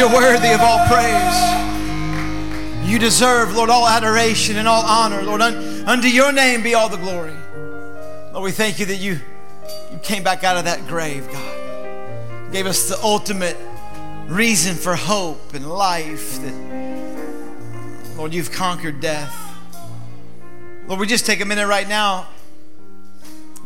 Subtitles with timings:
[0.00, 2.88] you're worthy of all praise.
[2.88, 5.22] You deserve, Lord, all adoration and all honor.
[5.22, 7.36] Lord, un- unto your name be all the glory.
[8.32, 9.20] Lord, we thank you that you,
[9.92, 12.50] you came back out of that grave, God.
[12.50, 13.58] Gave us the ultimate
[14.26, 19.36] reason for hope and life that, Lord, you've conquered death.
[20.86, 22.26] Lord, we just take a minute right now.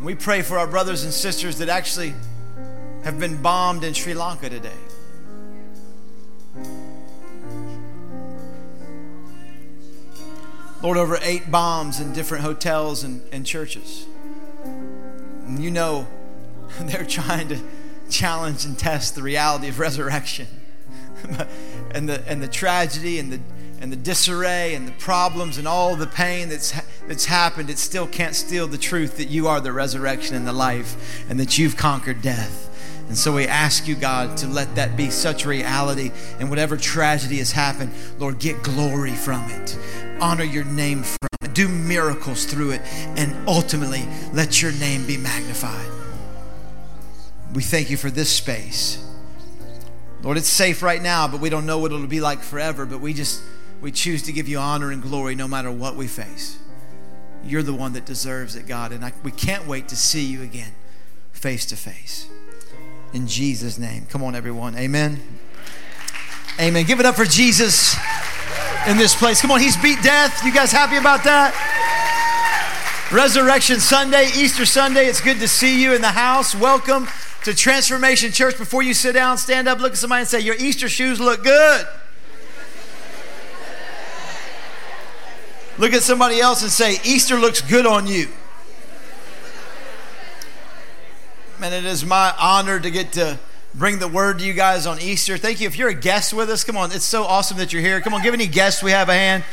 [0.03, 2.13] We pray for our brothers and sisters that actually
[3.05, 4.73] have been bombed in Sri Lanka today.
[10.85, 14.05] Lord, over eight bombs in different hotels and, and churches.
[15.47, 16.07] And you know
[16.83, 17.59] they're trying to
[18.11, 20.47] challenge and test the reality of resurrection
[21.91, 23.41] and, the, and the tragedy and the,
[23.81, 27.71] and the disarray and the problems and all the pain that's, that's happened.
[27.71, 31.41] It still can't steal the truth that you are the resurrection and the life and
[31.41, 32.74] that you've conquered death.
[33.09, 36.11] And so we ask you, God, to let that be such reality.
[36.41, 39.79] And whatever tragedy has happened, Lord, get glory from it.
[40.21, 41.55] Honor your name from it.
[41.55, 42.81] Do miracles through it.
[43.17, 45.87] And ultimately, let your name be magnified.
[47.53, 49.01] We thank you for this space.
[50.23, 52.87] Lord, it's safe right now, but we don't know what it'll be like forever.
[52.87, 53.43] But we just,
[53.83, 56.59] we choose to give you honor and glory no matter what we face.
[57.45, 58.93] You're the one that deserves it, God.
[58.93, 60.73] And I, we can't wait to see you again
[61.33, 62.31] face to face
[63.15, 64.07] in Jesus' name.
[64.11, 64.77] Come on, everyone.
[64.77, 65.21] Amen.
[66.61, 66.85] Amen.
[66.85, 67.97] Give it up for Jesus
[68.89, 69.41] in this place.
[69.41, 70.45] Come on, he's beat death.
[70.45, 71.55] You guys happy about that?
[73.13, 75.07] Resurrection Sunday, Easter Sunday.
[75.07, 76.55] It's good to see you in the house.
[76.55, 77.07] Welcome
[77.45, 78.59] to Transformation Church.
[78.59, 81.45] Before you sit down, stand up, look at somebody and say, Your Easter shoes look
[81.45, 81.87] good.
[85.79, 88.29] Look at somebody else and say, Easter looks good on you.
[91.65, 93.39] And it is my honor to get to
[93.75, 95.39] bring the word to you guys on Easter.
[95.39, 95.67] Thank you.
[95.67, 96.93] If you're a guest with us, come on.
[96.93, 98.03] It's so awesome that you're here.
[98.03, 99.45] Come on, give any guests we have a hand.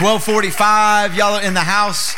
[0.00, 2.14] 1245, y'all are in the house.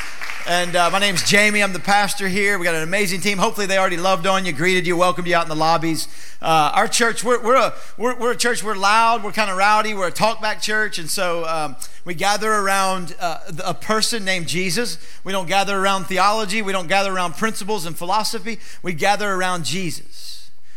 [0.50, 1.62] And uh, my name's Jamie.
[1.62, 2.58] I'm the pastor here.
[2.58, 3.38] We got an amazing team.
[3.38, 6.08] Hopefully, they already loved on you, greeted you, welcomed you out in the lobbies.
[6.42, 9.56] Uh, our church, we're, we're, a, we're, we're, a church, we're loud, we're kind of
[9.56, 10.98] rowdy, we're a talkback church.
[10.98, 14.98] And so um, we gather around uh, a person named Jesus.
[15.22, 18.58] We don't gather around theology, we don't gather around principles and philosophy.
[18.82, 20.29] We gather around Jesus.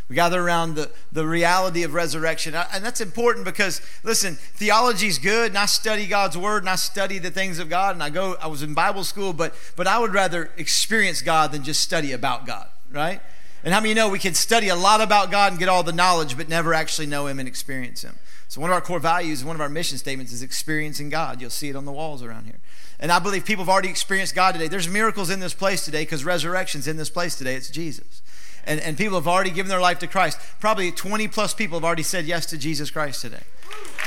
[0.09, 2.55] We gather around the, the reality of resurrection.
[2.55, 6.75] And that's important because, listen, theology is good, and I study God's word, and I
[6.75, 9.87] study the things of God, and I go, I was in Bible school, but, but
[9.87, 13.21] I would rather experience God than just study about God, right?
[13.63, 15.93] And how many know we can study a lot about God and get all the
[15.93, 18.15] knowledge, but never actually know Him and experience Him?
[18.49, 21.41] So, one of our core values, one of our mission statements is experiencing God.
[21.41, 22.59] You'll see it on the walls around here.
[22.99, 24.67] And I believe people have already experienced God today.
[24.67, 27.55] There's miracles in this place today because resurrection's in this place today.
[27.55, 28.21] It's Jesus.
[28.65, 30.39] And, and people have already given their life to Christ.
[30.59, 33.43] Probably 20 plus people have already said yes to Jesus Christ today.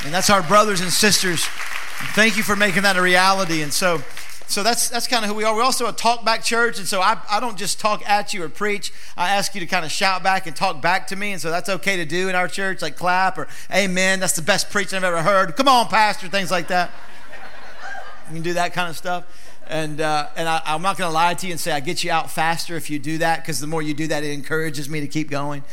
[0.05, 1.45] And that's our brothers and sisters.
[2.13, 3.61] Thank you for making that a reality.
[3.61, 4.01] And so,
[4.47, 5.53] so that's that's kind of who we are.
[5.53, 8.43] We're also a talk back church, and so I, I don't just talk at you
[8.43, 8.93] or preach.
[9.17, 11.51] I ask you to kind of shout back and talk back to me, and so
[11.51, 14.21] that's okay to do in our church, like clap or amen.
[14.21, 15.55] That's the best preaching I've ever heard.
[15.57, 16.91] Come on, pastor, things like that.
[18.29, 19.25] You can do that kind of stuff.
[19.69, 22.03] And, uh, and I, am not going to lie to you and say I get
[22.03, 24.89] you out faster if you do that, because the more you do that, it encourages
[24.89, 25.63] me to keep going.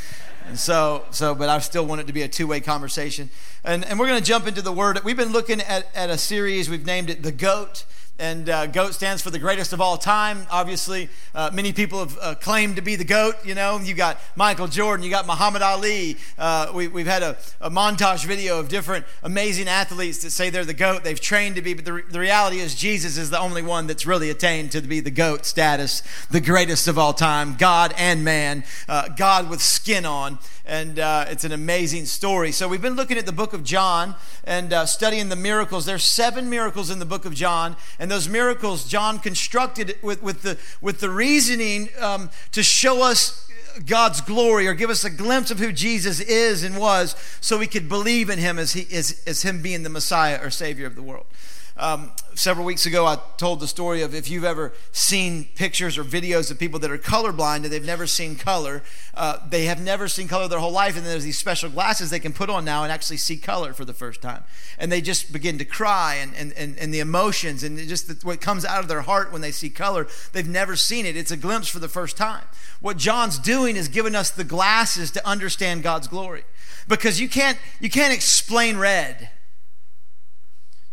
[0.46, 3.30] And so, so, but I still want it to be a two way conversation.
[3.64, 5.02] And, and we're going to jump into the word.
[5.04, 7.84] We've been looking at, at a series, we've named it The GOAT.
[8.16, 10.46] And uh, GOAT stands for the greatest of all time.
[10.48, 13.34] Obviously, uh, many people have uh, claimed to be the GOAT.
[13.44, 16.16] You know, you got Michael Jordan, you got Muhammad Ali.
[16.38, 20.64] Uh, we, have had a, a, montage video of different amazing athletes that say they're
[20.64, 21.02] the GOAT.
[21.02, 24.06] They've trained to be, but the, the reality is Jesus is the only one that's
[24.06, 28.62] really attained to be the GOAT status, the greatest of all time, God and man,
[28.88, 32.50] uh, God with skin on and uh, it's an amazing story.
[32.50, 34.14] So we've been looking at the book of John
[34.44, 35.84] and studying the miracles.
[35.84, 37.76] There's seven miracles in the book of John,
[38.10, 43.48] those miracles John constructed with, with the with the reasoning um, to show us
[43.86, 47.66] God's glory or give us a glimpse of who Jesus is and was, so we
[47.66, 50.94] could believe in Him as He as, as Him being the Messiah or Savior of
[50.94, 51.26] the world.
[51.76, 56.04] Um, several weeks ago, I told the story of if you've ever seen pictures or
[56.04, 58.84] videos of people that are colorblind and they've never seen color,
[59.14, 62.20] uh, they have never seen color their whole life, and there's these special glasses they
[62.20, 64.44] can put on now and actually see color for the first time.
[64.78, 68.24] And they just begin to cry and, and, and, and the emotions and just the,
[68.24, 71.16] what comes out of their heart when they see color, they've never seen it.
[71.16, 72.44] It's a glimpse for the first time.
[72.80, 76.44] What John's doing is giving us the glasses to understand God's glory.
[76.86, 79.30] Because you can't, you can't explain red.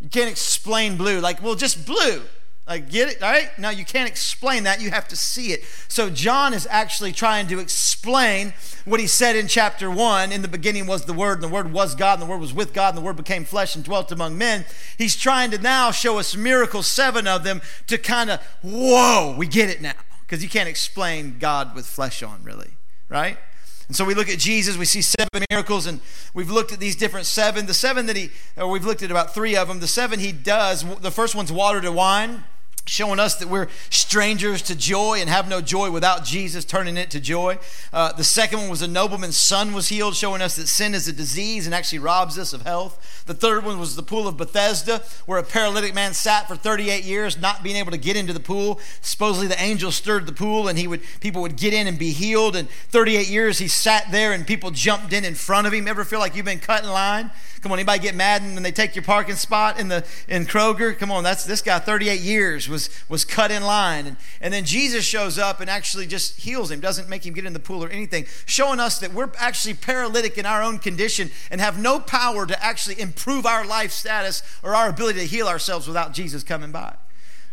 [0.02, 1.20] You can't explain blue.
[1.20, 2.24] Like, well, just blue.
[2.68, 3.50] Like, get it, right?
[3.58, 4.82] No, you can't explain that.
[4.82, 5.64] You have to see it.
[5.88, 8.54] So John is actually trying to explain
[8.86, 10.32] what he said in chapter 1.
[10.32, 12.54] In the beginning was the Word, and the Word was God, and the Word was
[12.54, 14.66] with God, and the Word became flesh and dwelt among men.
[14.98, 19.48] He's trying to now show us miracles, seven of them, to kind of, whoa, we
[19.48, 19.94] get it now.
[20.22, 22.70] Because you can't explain God with flesh on, really,
[23.10, 23.38] right?
[23.88, 26.00] And so we look at Jesus, we see seven miracles, and
[26.34, 27.66] we've looked at these different seven.
[27.66, 29.80] The seven that he, or we've looked at about three of them.
[29.80, 32.44] The seven he does, the first one's water to wine
[32.86, 37.12] showing us that we're strangers to joy and have no joy without Jesus, turning it
[37.12, 37.58] to joy.
[37.94, 41.08] Uh, the second one was a nobleman's son was healed, showing us that sin is
[41.08, 43.24] a disease and actually robs us of health.
[43.28, 47.04] The third one was the pool of Bethesda, where a paralytic man sat for 38
[47.04, 48.80] years, not being able to get into the pool.
[49.02, 52.12] Supposedly the angel stirred the pool, and he would people would get in and be
[52.12, 52.56] healed.
[52.56, 55.88] And 38 years he sat there, and people jumped in in front of him.
[55.88, 57.32] Ever feel like you've been cut in line?
[57.62, 60.98] Come on, anybody get mad when they take your parking spot in the in Kroger?
[60.98, 64.08] Come on, that's this guy 38 years was was cut in line.
[64.08, 67.46] And, and then Jesus shows up and actually just heals him, doesn't make him get
[67.46, 71.30] in the pool or anything, showing us that we're actually paralytic in our own condition
[71.52, 75.48] and have no power to actually improve our life status or our ability to heal
[75.48, 76.96] ourselves without Jesus coming by.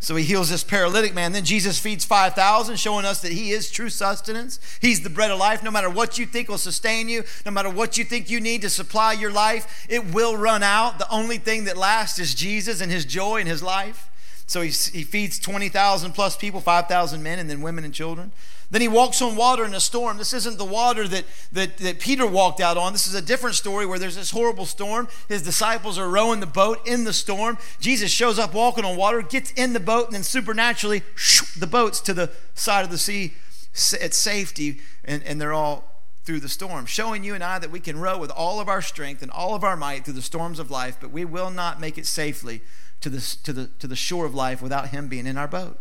[0.01, 1.33] So he heals this paralytic man.
[1.33, 4.61] Then Jesus feeds 5,000, showing us that he is true sustenance.
[4.81, 5.63] He's the bread of life.
[5.63, 8.63] No matter what you think will sustain you, no matter what you think you need
[8.63, 11.01] to supply your life, it will run out.
[11.01, 14.09] The only thing that lasts is Jesus and his joy and his life.
[14.49, 18.33] So he, he feeds 20,000 plus people, 5,000 men, and then women and children.
[18.71, 20.17] Then he walks on water in a storm.
[20.17, 22.95] This isn't the water that, that, that Peter walked out on.
[22.95, 25.09] This is a different story where there's this horrible storm.
[25.29, 27.59] His disciples are rowing the boat in the storm.
[27.79, 31.67] Jesus shows up walking on water, gets in the boat, and then supernaturally, shoo, the
[31.67, 33.35] boat's to the side of the sea
[34.01, 37.81] at safety, and, and they're all through the storm, showing you and I that we
[37.81, 40.59] can row with all of our strength and all of our might through the storms
[40.59, 42.63] of life, but we will not make it safely
[43.01, 45.79] to the, to the, to the shore of life without Him being in our boat.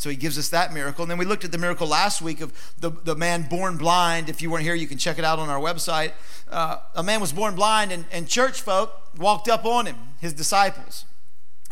[0.00, 1.02] So he gives us that miracle.
[1.02, 4.30] And then we looked at the miracle last week of the, the man born blind.
[4.30, 6.12] If you weren't here, you can check it out on our website.
[6.50, 10.32] Uh, a man was born blind, and, and church folk walked up on him, his
[10.32, 11.04] disciples.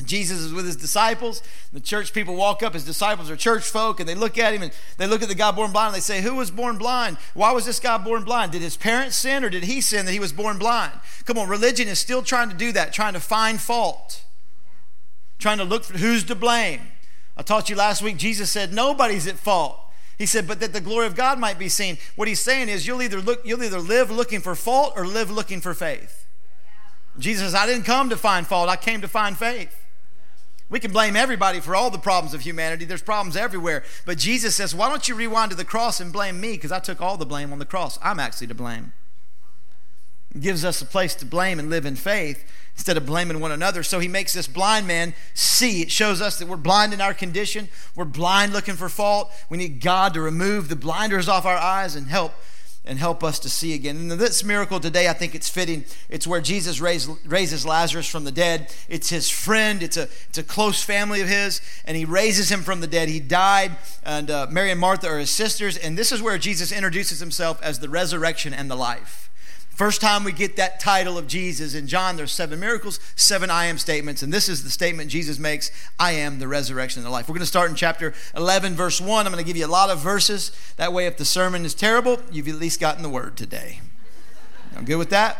[0.05, 1.43] Jesus is with his disciples.
[1.73, 2.75] The church people walk up.
[2.75, 5.35] His disciples are church folk, and they look at him and they look at the
[5.35, 7.17] guy born blind and they say, Who was born blind?
[7.35, 8.53] Why was this guy born blind?
[8.53, 10.93] Did his parents sin or did he sin that he was born blind?
[11.25, 14.25] Come on, religion is still trying to do that, trying to find fault,
[15.38, 16.81] trying to look for who's to blame.
[17.37, 19.79] I taught you last week, Jesus said, nobody's at fault.
[20.19, 21.96] He said, but that the glory of God might be seen.
[22.17, 25.31] What he's saying is you'll either look, you'll either live looking for fault or live
[25.31, 26.26] looking for faith.
[27.19, 29.85] Jesus says, I didn't come to find fault, I came to find faith.
[30.70, 32.85] We can blame everybody for all the problems of humanity.
[32.85, 33.85] There's problems everywhere.
[34.05, 36.52] But Jesus says, Why don't you rewind to the cross and blame me?
[36.52, 37.99] Because I took all the blame on the cross.
[38.02, 38.93] I'm actually to blame.
[40.38, 42.44] Gives us a place to blame and live in faith
[42.75, 43.82] instead of blaming one another.
[43.82, 45.82] So he makes this blind man see.
[45.82, 47.69] It shows us that we're blind in our condition.
[47.96, 49.32] We're blind looking for fault.
[49.50, 52.34] We need God to remove the blinders off our eyes and help
[52.88, 53.96] and help us to see again.
[53.96, 55.84] And this miracle today, I think it's fitting.
[56.08, 58.75] It's where Jesus raised, raises Lazarus from the dead.
[58.88, 59.82] It's his friend.
[59.82, 63.08] It's a it's a close family of his, and he raises him from the dead.
[63.08, 63.72] He died,
[64.04, 65.76] and uh, Mary and Martha are his sisters.
[65.76, 69.28] And this is where Jesus introduces himself as the resurrection and the life.
[69.78, 73.66] First time we get that title of Jesus in John, there's seven miracles, seven I
[73.66, 75.70] am statements, and this is the statement Jesus makes
[76.00, 77.28] I am the resurrection and the life.
[77.28, 79.25] We're going to start in chapter 11, verse 1.
[79.25, 80.50] I'm going to give you a lot of verses.
[80.78, 83.80] That way, if the sermon is terrible, you've at least gotten the word today.
[84.75, 85.38] I'm good with that?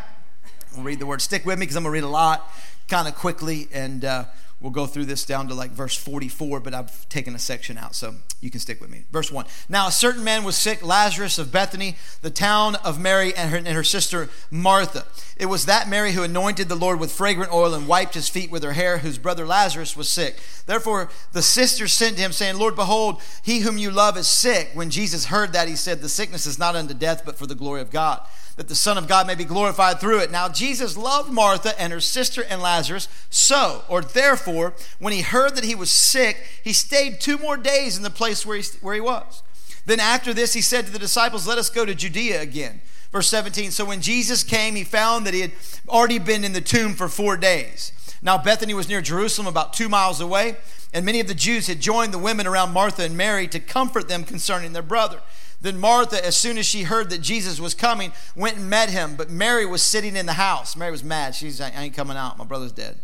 [0.73, 1.21] We'll read the word.
[1.21, 2.49] Stick with me because I'm going to read a lot
[2.87, 4.23] kind of quickly, and uh,
[4.61, 7.95] We'll go through this down to like verse 44, but I've taken a section out,
[7.95, 9.05] so you can stick with me.
[9.09, 9.45] Verse 1.
[9.69, 13.57] Now, a certain man was sick, Lazarus of Bethany, the town of Mary and her,
[13.57, 15.05] and her sister Martha.
[15.37, 18.51] It was that Mary who anointed the Lord with fragrant oil and wiped his feet
[18.51, 20.37] with her hair, whose brother Lazarus was sick.
[20.65, 24.71] Therefore, the sisters sent to him, saying, Lord, behold, he whom you love is sick.
[24.73, 27.55] When Jesus heard that, he said, The sickness is not unto death, but for the
[27.55, 28.21] glory of God
[28.59, 30.31] that the Son of God may be glorified through it.
[30.31, 33.07] Now, Jesus loved Martha and her sister and Lazarus.
[33.29, 37.95] So, or therefore, when he heard that he was sick, he stayed two more days
[37.95, 39.43] in the place where he, where he was.
[39.85, 42.81] Then, after this, he said to the disciples, Let us go to Judea again.
[43.13, 45.53] Verse 17 So, when Jesus came, he found that he had
[45.87, 47.93] already been in the tomb for four days.
[48.21, 50.57] Now, Bethany was near Jerusalem, about two miles away,
[50.93, 54.09] and many of the Jews had joined the women around Martha and Mary to comfort
[54.09, 55.21] them concerning their brother.
[55.61, 59.15] Then Martha, as soon as she heard that Jesus was coming, went and met him.
[59.15, 60.75] But Mary was sitting in the house.
[60.75, 61.35] Mary was mad.
[61.35, 62.37] She's, I ain't coming out.
[62.37, 62.99] My brother's dead.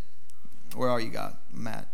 [0.74, 1.36] Where are you, God?
[1.54, 1.86] I'm mad.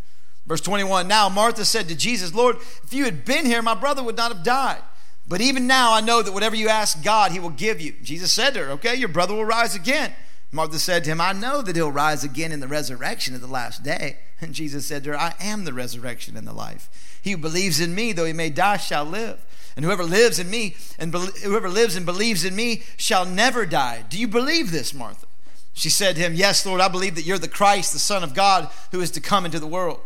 [0.46, 4.04] Verse 21 Now Martha said to Jesus, Lord, if you had been here, my brother
[4.04, 4.82] would not have died.
[5.28, 7.94] But even now I know that whatever you ask God, he will give you.
[8.04, 10.14] Jesus said to her, Okay, your brother will rise again.
[10.52, 13.48] Martha said to him, I know that he'll rise again in the resurrection of the
[13.48, 14.18] last day.
[14.42, 16.90] And Jesus said to her, I am the resurrection and the life.
[17.22, 19.46] He who believes in me, though he may die, shall live.
[19.76, 23.66] And whoever lives in me and be- whoever lives and believes in me shall never
[23.66, 24.04] die.
[24.10, 25.28] Do you believe this, Martha?
[25.74, 28.34] She said to him, Yes, Lord, I believe that you're the Christ, the Son of
[28.34, 30.02] God, who is to come into the world.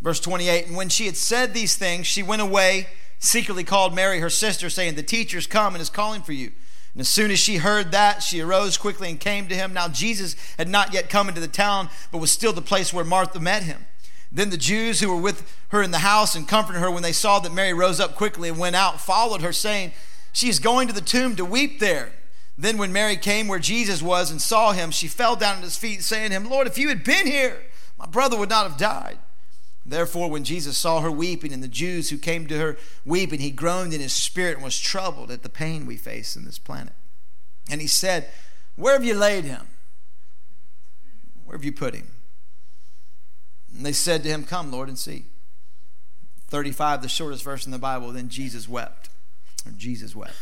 [0.00, 2.88] Verse 28 And when she had said these things, she went away,
[3.18, 6.52] secretly called Mary, her sister, saying, The teacher's come and is calling for you.
[6.94, 9.74] And as soon as she heard that, she arose quickly and came to him.
[9.74, 13.04] Now, Jesus had not yet come into the town, but was still the place where
[13.04, 13.84] Martha met him.
[14.36, 17.12] Then the Jews who were with her in the house and comforted her when they
[17.12, 19.92] saw that Mary rose up quickly and went out, followed her, saying,
[20.30, 22.12] She is going to the tomb to weep there.
[22.58, 25.78] Then, when Mary came where Jesus was and saw him, she fell down at his
[25.78, 27.62] feet, saying to him, Lord, if you had been here,
[27.98, 29.16] my brother would not have died.
[29.86, 32.76] Therefore, when Jesus saw her weeping and the Jews who came to her
[33.06, 36.44] weeping, he groaned in his spirit and was troubled at the pain we face in
[36.44, 36.92] this planet.
[37.70, 38.28] And he said,
[38.74, 39.66] Where have you laid him?
[41.46, 42.08] Where have you put him?
[43.76, 45.26] And they said to him, Come, Lord, and see.
[46.48, 49.10] 35, the shortest verse in the Bible, then Jesus wept.
[49.66, 50.36] Or Jesus wept.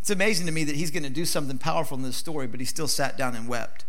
[0.00, 2.60] It's amazing to me that he's going to do something powerful in this story, but
[2.60, 3.84] he still sat down and wept.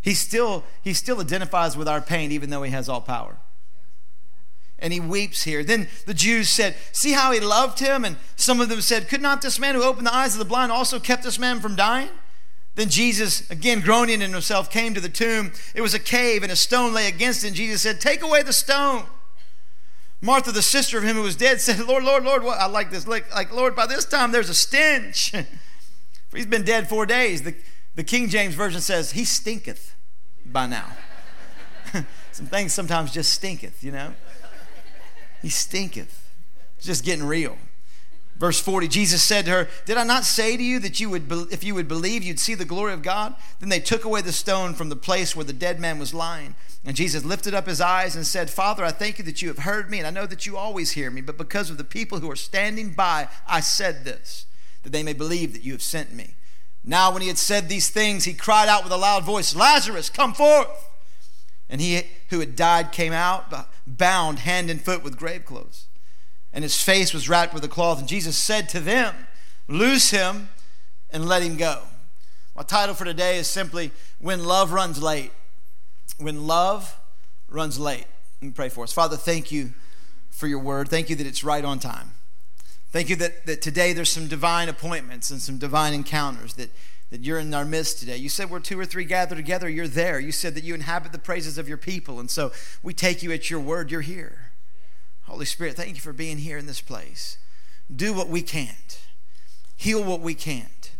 [0.00, 3.38] He still, he still identifies with our pain, even though he has all power.
[4.78, 5.64] And he weeps here.
[5.64, 8.04] Then the Jews said, See how he loved him?
[8.04, 10.44] And some of them said, Could not this man who opened the eyes of the
[10.44, 12.10] blind also kept this man from dying?
[12.74, 15.52] Then Jesus, again groaning in himself, came to the tomb.
[15.74, 17.48] It was a cave, and a stone lay against it.
[17.48, 19.04] And Jesus said, Take away the stone.
[20.20, 22.58] Martha, the sister of him who was dead, said, Lord, Lord, Lord, what?
[22.58, 23.06] I like this.
[23.06, 25.30] Like, like, Lord, by this time there's a stench.
[26.28, 27.42] For he's been dead four days.
[27.42, 27.54] The,
[27.94, 29.94] the King James Version says, He stinketh
[30.44, 30.86] by now.
[32.32, 34.14] Some things sometimes just stinketh, you know?
[35.42, 36.28] He stinketh.
[36.76, 37.56] It's just getting real.
[38.36, 41.30] Verse 40, Jesus said to her, Did I not say to you that you would,
[41.52, 43.36] if you would believe, you'd see the glory of God?
[43.60, 46.56] Then they took away the stone from the place where the dead man was lying.
[46.84, 49.58] And Jesus lifted up his eyes and said, Father, I thank you that you have
[49.58, 52.18] heard me, and I know that you always hear me, but because of the people
[52.18, 54.46] who are standing by, I said this,
[54.82, 56.34] that they may believe that you have sent me.
[56.82, 60.10] Now, when he had said these things, he cried out with a loud voice, Lazarus,
[60.10, 60.90] come forth!
[61.70, 65.86] And he who had died came out, bound hand and foot with grave clothes.
[66.54, 67.98] And his face was wrapped with a cloth.
[67.98, 69.14] And Jesus said to them,
[69.68, 70.48] Loose him
[71.10, 71.82] and let him go.
[72.56, 75.32] My title for today is simply When Love Runs Late.
[76.18, 76.96] When Love
[77.48, 78.06] Runs Late.
[78.40, 78.92] Let me pray for us.
[78.92, 79.72] Father, thank you
[80.30, 80.88] for your word.
[80.88, 82.12] Thank you that it's right on time.
[82.92, 86.70] Thank you that, that today there's some divine appointments and some divine encounters that,
[87.10, 88.16] that you're in our midst today.
[88.16, 90.20] You said where two or three gather together, you're there.
[90.20, 92.20] You said that you inhabit the praises of your people.
[92.20, 92.52] And so
[92.84, 94.52] we take you at your word, you're here.
[95.34, 97.38] Holy Spirit, thank you for being here in this place.
[97.94, 99.00] Do what we can't,
[99.76, 100.92] heal what we can't,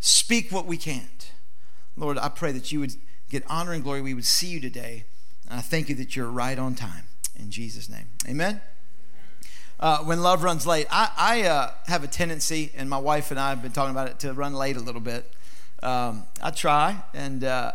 [0.00, 1.30] speak what we can't.
[1.96, 2.94] Lord, I pray that you would
[3.28, 4.00] get honor and glory.
[4.00, 5.04] We would see you today.
[5.50, 7.04] And I thank you that you're right on time.
[7.38, 8.06] In Jesus' name.
[8.26, 8.62] Amen
[9.80, 10.86] uh, when love runs late.
[10.90, 14.08] I, I uh, have a tendency, and my wife and I have been talking about
[14.08, 15.30] it, to run late a little bit.
[15.82, 17.72] Um, I try, and uh,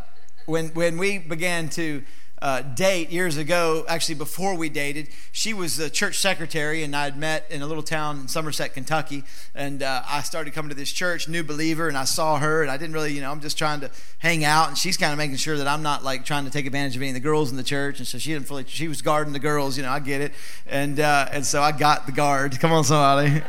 [0.47, 2.03] when when we began to
[2.41, 5.09] uh, date years ago, actually before we dated.
[5.31, 8.73] She was the church secretary, and I had met in a little town in Somerset,
[8.73, 9.23] Kentucky.
[9.53, 12.71] And uh, I started coming to this church, new believer, and I saw her, and
[12.71, 15.17] I didn't really, you know, I'm just trying to hang out, and she's kind of
[15.17, 17.51] making sure that I'm not like trying to take advantage of any of the girls
[17.51, 17.99] in the church.
[17.99, 20.33] And so she didn't fully, she was guarding the girls, you know, I get it.
[20.65, 22.59] And uh, and so I got the guard.
[22.59, 23.41] Come on, somebody.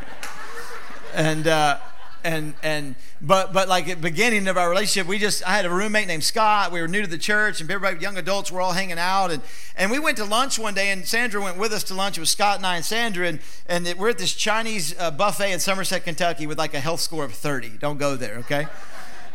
[1.15, 1.79] and uh,
[2.25, 5.71] and and but but like at beginning of our relationship we just i had a
[5.71, 6.73] roommate named scott.
[6.73, 9.31] We were new to the church and everybody young adults were all hanging out.
[9.31, 9.43] And
[9.77, 12.29] and we went to lunch one day and sandra went with us to lunch with
[12.29, 13.29] scott and i and sandra.
[13.29, 16.81] And and it, we're at this chinese uh, buffet in somerset kentucky with like a
[16.81, 18.67] health score of 30 don't go there okay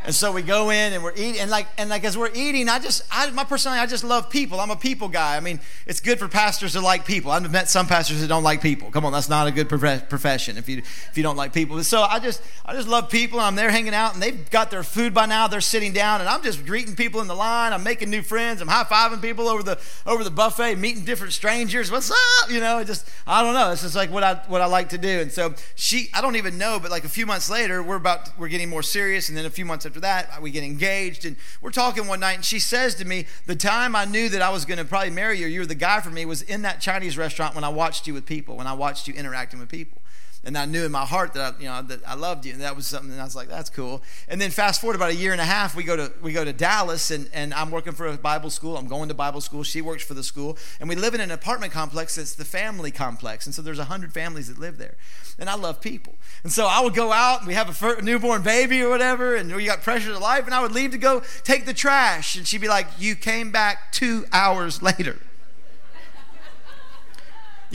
[0.05, 2.69] and so we go in and we're eating, and like, and like as we're eating,
[2.69, 4.59] I just, I, my personality, I just love people.
[4.59, 5.35] I'm a people guy.
[5.35, 7.31] I mean, it's good for pastors to like people.
[7.31, 8.91] I've met some pastors that don't like people.
[8.91, 11.83] Come on, that's not a good profession if you if you don't like people.
[11.83, 13.39] So I just, I just love people.
[13.39, 15.47] I'm there hanging out, and they've got their food by now.
[15.47, 17.73] They're sitting down, and I'm just greeting people in the line.
[17.73, 18.61] I'm making new friends.
[18.61, 21.91] I'm high fiving people over the over the buffet, meeting different strangers.
[21.91, 22.51] What's up?
[22.51, 23.71] You know, just I don't know.
[23.71, 25.21] It's just like what I what I like to do.
[25.21, 28.37] And so she, I don't even know, but like a few months later, we're about
[28.37, 31.23] we're getting more serious, and then a few months after that, we get engaged.
[31.25, 34.41] And we're talking one night, and she says to me, The time I knew that
[34.41, 36.63] I was going to probably marry you, you were the guy for me, was in
[36.63, 39.69] that Chinese restaurant when I watched you with people, when I watched you interacting with
[39.69, 40.01] people.
[40.45, 42.61] And I knew in my heart that I, you know that I loved you, and
[42.61, 43.11] that was something.
[43.11, 44.03] And I was like, that's cool.
[44.27, 46.45] And then fast forward about a year and a half, we go to we go
[46.45, 48.77] to Dallas, and and I'm working for a Bible school.
[48.77, 49.63] I'm going to Bible school.
[49.63, 52.91] She works for the school, and we live in an apartment complex that's the family
[52.91, 54.95] complex, and so there's hundred families that live there.
[55.37, 58.43] And I love people, and so I would go out, and we have a newborn
[58.43, 61.23] baby or whatever, and we got pressure to life, and I would leave to go
[61.43, 65.17] take the trash, and she'd be like, "You came back two hours later."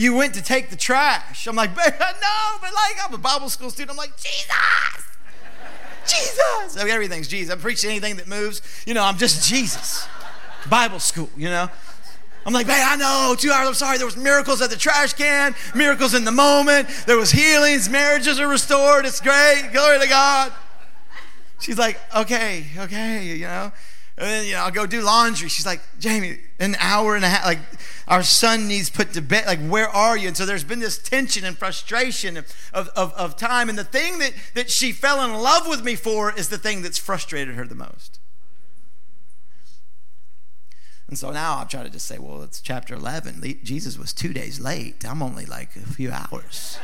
[0.00, 1.46] You went to take the trash.
[1.46, 3.90] I'm like, no, but like I'm a Bible school student.
[3.90, 5.04] I'm like, Jesus,
[6.06, 6.78] Jesus.
[6.78, 7.52] I mean, everything's Jesus.
[7.52, 8.62] I'm preaching anything that moves.
[8.86, 10.08] You know, I'm just Jesus.
[10.70, 11.68] Bible school, you know.
[12.46, 15.12] I'm like, hey, I know, two hours, I'm sorry, there was miracles at the trash
[15.12, 20.08] can, miracles in the moment, there was healings, marriages are restored, it's great, glory to
[20.08, 20.50] God.
[21.60, 23.70] She's like, okay, okay, you know.
[24.16, 25.50] And then, you know, I'll go do laundry.
[25.50, 27.44] She's like, Jamie, an hour and a half.
[27.44, 27.58] Like,
[28.06, 29.46] our son needs put to bed.
[29.46, 30.28] Like, where are you?
[30.28, 33.68] And so there's been this tension and frustration of, of, of time.
[33.68, 36.82] And the thing that, that she fell in love with me for is the thing
[36.82, 38.20] that's frustrated her the most.
[41.08, 43.42] And so now I'm trying to just say, well, it's chapter 11.
[43.64, 45.04] Jesus was two days late.
[45.04, 46.78] I'm only like a few hours.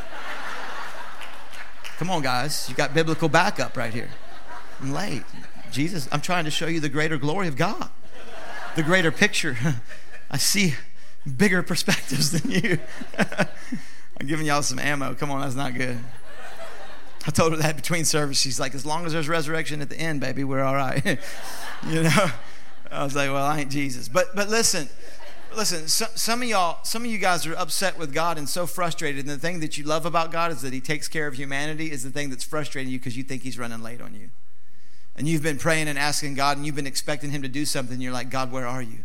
[1.98, 2.66] Come on, guys.
[2.68, 4.10] You got biblical backup right here.
[4.80, 5.22] I'm late.
[5.70, 7.88] Jesus, I'm trying to show you the greater glory of God,
[8.76, 9.56] the greater picture.
[10.30, 10.74] I see
[11.36, 12.78] bigger perspectives than you.
[13.18, 15.14] I'm giving y'all some ammo.
[15.14, 15.98] Come on, that's not good.
[17.26, 18.40] I told her that between services.
[18.40, 21.04] She's like, as long as there's resurrection at the end, baby, we're all right.
[21.88, 22.26] you know?
[22.90, 24.08] I was like, well, I ain't Jesus.
[24.08, 24.88] But but listen,
[25.56, 28.66] listen, so, some of y'all, some of you guys are upset with God and so
[28.66, 29.24] frustrated.
[29.24, 31.90] And the thing that you love about God is that He takes care of humanity,
[31.90, 34.30] is the thing that's frustrating you because you think He's running late on you
[35.16, 38.00] and you've been praying and asking God and you've been expecting Him to do something,
[38.00, 39.04] you're like, God, where are you?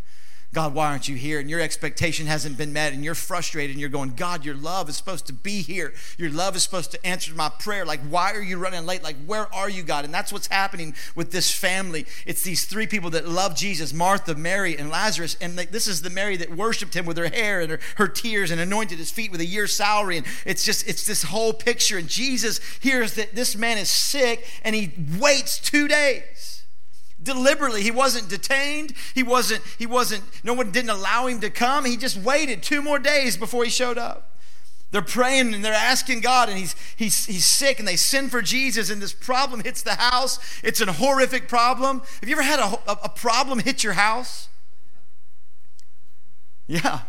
[0.53, 1.39] God, why aren't you here?
[1.39, 4.89] And your expectation hasn't been met, and you're frustrated, and you're going, God, your love
[4.89, 5.93] is supposed to be here.
[6.17, 7.86] Your love is supposed to answer my prayer.
[7.86, 9.01] Like, why are you running late?
[9.01, 10.03] Like, where are you, God?
[10.03, 12.05] And that's what's happening with this family.
[12.25, 15.38] It's these three people that love Jesus Martha, Mary, and Lazarus.
[15.39, 18.51] And this is the Mary that worshiped him with her hair and her, her tears
[18.51, 20.17] and anointed his feet with a year's salary.
[20.17, 21.98] And it's just, it's this whole picture.
[21.98, 26.50] And Jesus hears that this man is sick, and he waits two days
[27.21, 27.83] deliberately.
[27.83, 28.93] He wasn't detained.
[29.13, 31.85] He wasn't he wasn't no one didn't allow him to come.
[31.85, 34.37] He just waited two more days before he showed up.
[34.91, 38.41] They're praying and they're asking god and he's he's he's sick and they send for
[38.41, 40.39] jesus and this problem hits the house.
[40.63, 42.01] It's a horrific problem.
[42.19, 44.49] Have you ever had a, a, a problem hit your house?
[46.67, 47.01] Yeah.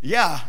[0.00, 0.40] Yeah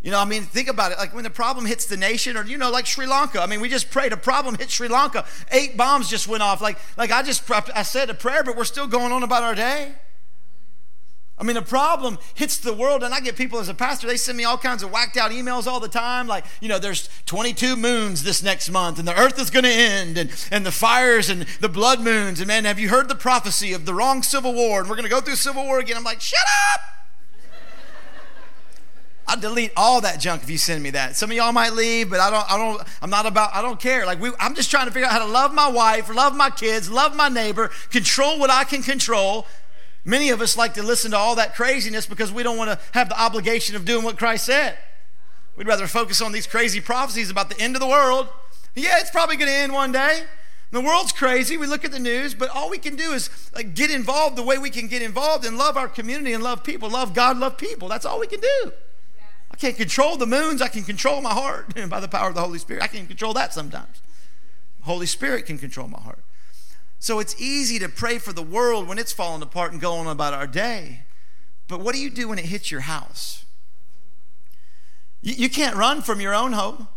[0.00, 0.98] you know, I mean, think about it.
[0.98, 3.40] Like when the problem hits the nation, or you know, like Sri Lanka.
[3.42, 4.12] I mean, we just prayed.
[4.12, 5.24] A problem hit Sri Lanka.
[5.50, 6.60] Eight bombs just went off.
[6.60, 9.56] Like, like I just I said a prayer, but we're still going on about our
[9.56, 9.94] day.
[11.40, 14.16] I mean, a problem hits the world, and I get people as a pastor, they
[14.16, 16.26] send me all kinds of whacked out emails all the time.
[16.26, 19.70] Like, you know, there's 22 moons this next month, and the earth is going to
[19.70, 22.40] end, and, and the fires and the blood moons.
[22.40, 24.80] And man, have you heard the prophecy of the wrong civil war?
[24.80, 25.96] And we're going to go through civil war again.
[25.96, 26.40] I'm like, shut
[26.74, 26.97] up!
[29.28, 31.14] I delete all that junk if you send me that.
[31.14, 32.50] Some of y'all might leave, but I don't.
[32.50, 32.82] I don't.
[33.02, 33.54] I'm not about.
[33.54, 34.06] I don't care.
[34.06, 36.48] Like we, I'm just trying to figure out how to love my wife, love my
[36.48, 39.46] kids, love my neighbor, control what I can control.
[40.04, 42.78] Many of us like to listen to all that craziness because we don't want to
[42.92, 44.78] have the obligation of doing what Christ said.
[45.56, 48.28] We'd rather focus on these crazy prophecies about the end of the world.
[48.74, 50.22] Yeah, it's probably going to end one day.
[50.70, 51.56] The world's crazy.
[51.56, 54.42] We look at the news, but all we can do is like get involved the
[54.42, 57.58] way we can get involved and love our community and love people, love God, love
[57.58, 57.88] people.
[57.88, 58.72] That's all we can do.
[59.58, 60.62] Can't control the moons.
[60.62, 62.82] I can control my heart by the power of the Holy Spirit.
[62.82, 64.00] I can control that sometimes.
[64.82, 66.22] Holy Spirit can control my heart.
[67.00, 70.34] So it's easy to pray for the world when it's falling apart and going about
[70.34, 71.02] our day.
[71.68, 73.44] But what do you do when it hits your house?
[75.20, 76.88] You, you can't run from your own home.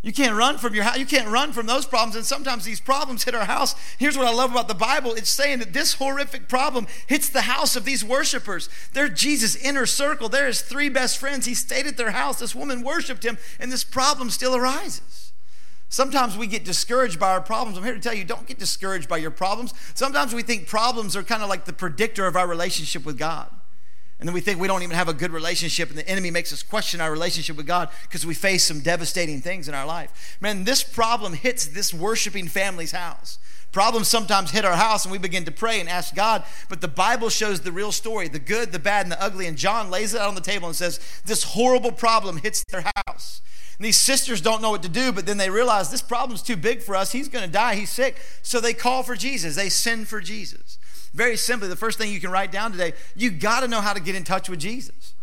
[0.00, 0.96] You can't run from your house.
[0.96, 2.14] You can't run from those problems.
[2.14, 3.74] And sometimes these problems hit our house.
[3.98, 7.42] Here's what I love about the Bible it's saying that this horrific problem hits the
[7.42, 8.68] house of these worshipers.
[8.92, 10.28] They're Jesus' inner circle.
[10.28, 11.46] They're his three best friends.
[11.46, 12.38] He stayed at their house.
[12.38, 15.32] This woman worshiped him, and this problem still arises.
[15.88, 17.76] Sometimes we get discouraged by our problems.
[17.76, 19.72] I'm here to tell you don't get discouraged by your problems.
[19.94, 23.48] Sometimes we think problems are kind of like the predictor of our relationship with God.
[24.18, 26.52] And then we think we don't even have a good relationship, and the enemy makes
[26.52, 30.36] us question our relationship with God because we face some devastating things in our life.
[30.40, 33.38] Man, this problem hits this worshiping family's house.
[33.70, 36.88] Problems sometimes hit our house, and we begin to pray and ask God, but the
[36.88, 39.46] Bible shows the real story the good, the bad, and the ugly.
[39.46, 42.84] And John lays it out on the table and says, This horrible problem hits their
[43.06, 43.42] house.
[43.78, 46.56] And these sisters don't know what to do, but then they realize this problem's too
[46.56, 47.12] big for us.
[47.12, 47.76] He's going to die.
[47.76, 48.16] He's sick.
[48.42, 49.54] So they call for Jesus.
[49.54, 50.78] They send for Jesus.
[51.14, 53.92] Very simply, the first thing you can write down today, you got to know how
[53.92, 55.14] to get in touch with Jesus.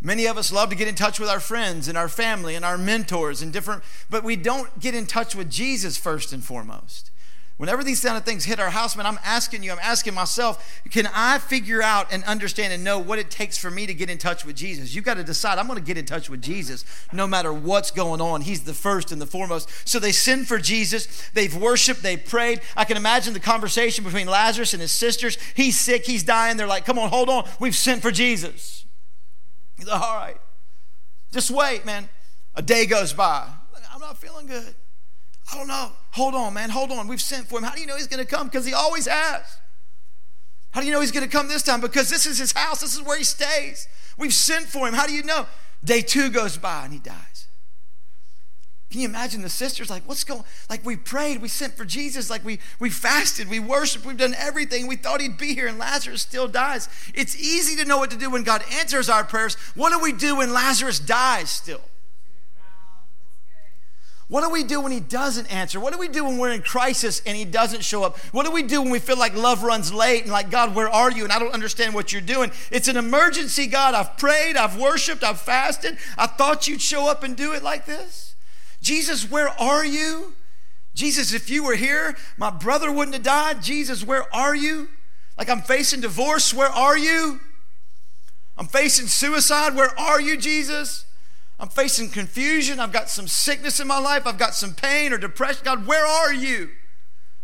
[0.00, 2.64] Many of us love to get in touch with our friends and our family and
[2.64, 7.10] our mentors and different, but we don't get in touch with Jesus first and foremost.
[7.56, 10.82] Whenever these kind of things hit our house, man, I'm asking you, I'm asking myself,
[10.90, 14.10] can I figure out and understand and know what it takes for me to get
[14.10, 14.92] in touch with Jesus?
[14.92, 17.92] You've got to decide, I'm going to get in touch with Jesus no matter what's
[17.92, 18.40] going on.
[18.40, 19.70] He's the first and the foremost.
[19.88, 21.30] So they send for Jesus.
[21.32, 22.60] They've worshiped, they prayed.
[22.76, 25.38] I can imagine the conversation between Lazarus and his sisters.
[25.54, 26.56] He's sick, he's dying.
[26.56, 27.48] They're like, come on, hold on.
[27.60, 28.84] We've sent for Jesus.
[29.76, 30.38] He's like, all right,
[31.30, 32.08] just wait, man.
[32.56, 33.48] A day goes by.
[33.92, 34.74] I'm not feeling good.
[35.52, 35.92] I don't know.
[36.12, 36.70] Hold on, man.
[36.70, 37.06] Hold on.
[37.08, 37.64] We've sent for him.
[37.64, 38.46] How do you know he's going to come?
[38.46, 39.42] Because he always has.
[40.70, 41.80] How do you know he's going to come this time?
[41.80, 42.80] Because this is his house.
[42.80, 43.86] This is where he stays.
[44.18, 44.94] We've sent for him.
[44.94, 45.46] How do you know?
[45.84, 47.46] Day two goes by and he dies.
[48.90, 50.44] Can you imagine the sisters like, what's going?
[50.70, 54.36] Like we prayed, we sent for Jesus, like we we fasted, we worshiped, we've done
[54.38, 54.86] everything.
[54.86, 56.88] We thought he'd be here, and Lazarus still dies.
[57.12, 59.56] It's easy to know what to do when God answers our prayers.
[59.74, 61.80] What do we do when Lazarus dies still?
[64.34, 65.78] What do we do when he doesn't answer?
[65.78, 68.18] What do we do when we're in crisis and he doesn't show up?
[68.32, 70.88] What do we do when we feel like love runs late and like, God, where
[70.88, 71.22] are you?
[71.22, 72.50] And I don't understand what you're doing.
[72.72, 73.94] It's an emergency, God.
[73.94, 75.98] I've prayed, I've worshiped, I've fasted.
[76.18, 78.34] I thought you'd show up and do it like this.
[78.82, 80.34] Jesus, where are you?
[80.96, 83.62] Jesus, if you were here, my brother wouldn't have died.
[83.62, 84.88] Jesus, where are you?
[85.38, 87.38] Like I'm facing divorce, where are you?
[88.58, 91.04] I'm facing suicide, where are you, Jesus?
[91.64, 92.78] I'm facing confusion.
[92.78, 94.26] I've got some sickness in my life.
[94.26, 95.62] I've got some pain or depression.
[95.64, 96.68] God, where are you?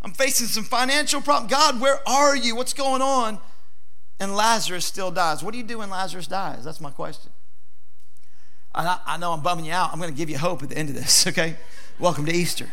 [0.03, 1.49] I'm facing some financial problem.
[1.49, 2.55] God, where are you?
[2.55, 3.39] What's going on?
[4.21, 5.43] And Lazarus still dies.
[5.43, 6.67] What do you do when Lazarus dies?
[6.67, 7.33] That's my question.
[8.75, 9.91] I, I know I'm bumming you out.
[9.91, 11.57] I'm going to give you hope at the end of this, okay?
[11.99, 12.69] Welcome to Easter.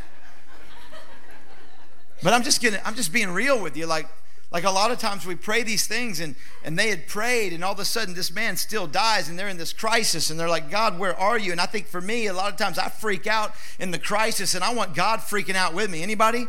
[2.24, 3.86] But I'm just getting, I'm just being real with you.
[3.86, 4.10] Like,
[4.50, 7.64] like a lot of times we pray these things and, and they had prayed and
[7.64, 10.48] all of a sudden this man still dies and they're in this crisis and they're
[10.48, 11.52] like, God, where are you?
[11.52, 14.56] And I think for me, a lot of times I freak out in the crisis
[14.56, 16.02] and I want God freaking out with me.
[16.02, 16.48] Anybody?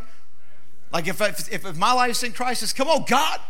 [0.93, 3.41] Like if, if, if my life's in crisis, come on, God,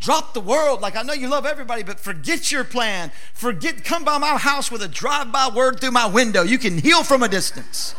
[0.00, 0.80] drop the world.
[0.80, 3.12] Like I know you love everybody, but forget your plan.
[3.34, 6.42] Forget, come by my house with a drive-by word through my window.
[6.42, 7.92] You can heal from a distance.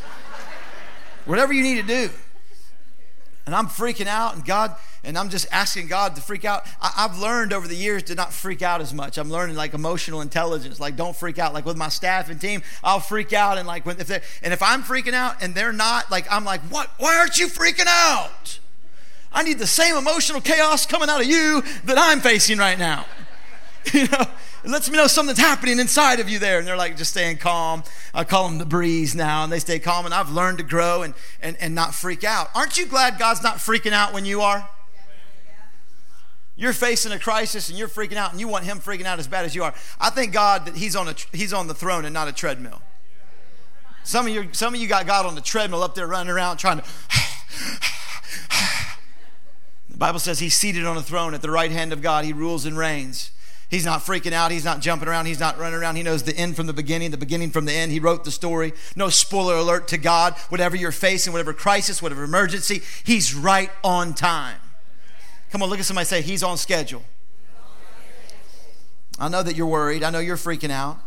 [1.25, 2.09] Whatever you need to do.
[3.49, 6.67] And I'm freaking out and God, and I'm just asking God to freak out.
[6.79, 9.17] I, have learned over the years to not freak out as much.
[9.17, 11.51] I'm learning like emotional intelligence, like don't freak out.
[11.51, 14.53] Like with my staff and team, I'll freak out, and like when if they and
[14.53, 16.91] if I'm freaking out and they're not, like I'm like, what?
[16.99, 18.59] Why aren't you freaking out?
[19.33, 23.07] I need the same emotional chaos coming out of you that I'm facing right now.
[23.93, 24.25] You know,
[24.63, 26.59] it lets me know something's happening inside of you there.
[26.59, 27.83] And they're like just staying calm.
[28.13, 30.05] I call them the breeze now, and they stay calm.
[30.05, 32.49] And I've learned to grow and, and, and not freak out.
[32.55, 34.67] Aren't you glad God's not freaking out when you are?
[36.59, 39.29] you're facing a crisis and you're freaking out and you want him freaking out as
[39.29, 39.73] bad as you are.
[39.97, 42.81] I thank God that he's on, a, he's on the throne and not a treadmill.
[44.03, 46.57] Some of, you, some of you got God on the treadmill up there running around
[46.57, 46.83] trying to.
[49.89, 52.25] the Bible says he's seated on a throne at the right hand of God.
[52.25, 53.31] He rules and reigns.
[53.69, 54.51] He's not freaking out.
[54.51, 55.27] He's not jumping around.
[55.27, 55.95] He's not running around.
[55.95, 57.91] He knows the end from the beginning, the beginning from the end.
[57.91, 58.73] He wrote the story.
[58.95, 60.33] No spoiler alert to God.
[60.49, 64.57] Whatever you're facing, whatever crisis, whatever emergency, He's right on time.
[65.51, 67.03] Come on, look at somebody say, He's on schedule.
[69.19, 70.03] I know that you're worried.
[70.03, 70.97] I know you're freaking out.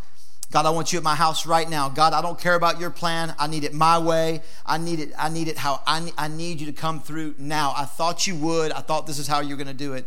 [0.53, 1.89] God, I want you at my house right now.
[1.89, 3.35] God, I don't care about your plan.
[3.39, 4.43] I need it my way.
[4.67, 5.13] I need it.
[5.19, 7.73] I need it how I, I need you to come through now.
[7.75, 8.71] I thought you would.
[8.71, 10.07] I thought this is how you're going to do it.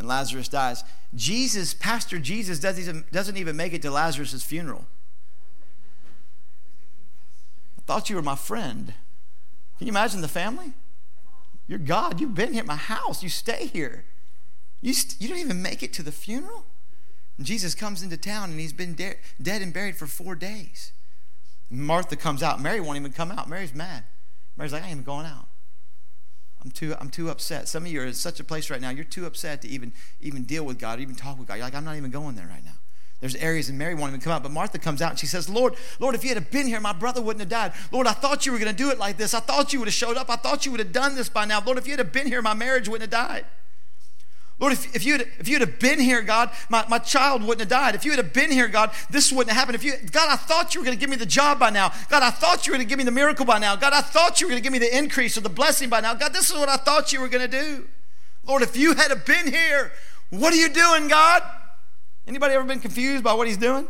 [0.00, 0.82] And Lazarus dies.
[1.14, 4.86] Jesus, Pastor Jesus, doesn't even, make it to Lazarus' funeral.
[7.78, 8.94] I thought you were my friend.
[9.76, 10.72] Can you imagine the family?
[11.68, 12.18] You're God.
[12.18, 13.22] You've been here at my house.
[13.22, 14.06] You stay here.
[14.80, 16.64] You, st- you don't even make it to the funeral?
[17.36, 20.92] And Jesus comes into town and he's been de- dead and buried for four days.
[21.68, 22.58] Martha comes out.
[22.58, 23.50] Mary won't even come out.
[23.50, 24.04] Mary's mad.
[24.56, 25.49] Mary's like, I ain't even going out.
[26.62, 27.68] I'm too, I'm too upset.
[27.68, 29.92] Some of you are in such a place right now, you're too upset to even,
[30.20, 31.54] even deal with God, even talk with God.
[31.54, 32.74] You're like, I'm not even going there right now.
[33.20, 35.48] There's areas, and Mary won't even come out, but Martha comes out and she says,
[35.48, 37.72] Lord, Lord, if you had been here, my brother wouldn't have died.
[37.92, 39.34] Lord, I thought you were going to do it like this.
[39.34, 40.30] I thought you would have showed up.
[40.30, 41.62] I thought you would have done this by now.
[41.62, 43.44] Lord, if you had been here, my marriage wouldn't have died.
[44.60, 47.68] Lord, if, if, you'd, if you'd have been here, God, my, my child wouldn't have
[47.68, 47.94] died.
[47.94, 49.74] If you had been here, God, this wouldn't have happened.
[49.74, 51.92] If you, God, I thought you were going to give me the job by now.
[52.10, 53.74] God, I thought you were going to give me the miracle by now.
[53.74, 56.00] God, I thought you were going to give me the increase or the blessing by
[56.00, 56.12] now.
[56.12, 57.88] God, this is what I thought you were going to do.
[58.46, 59.92] Lord, if you had have been here,
[60.28, 61.42] what are you doing, God?
[62.26, 63.88] Anybody ever been confused by what he's doing?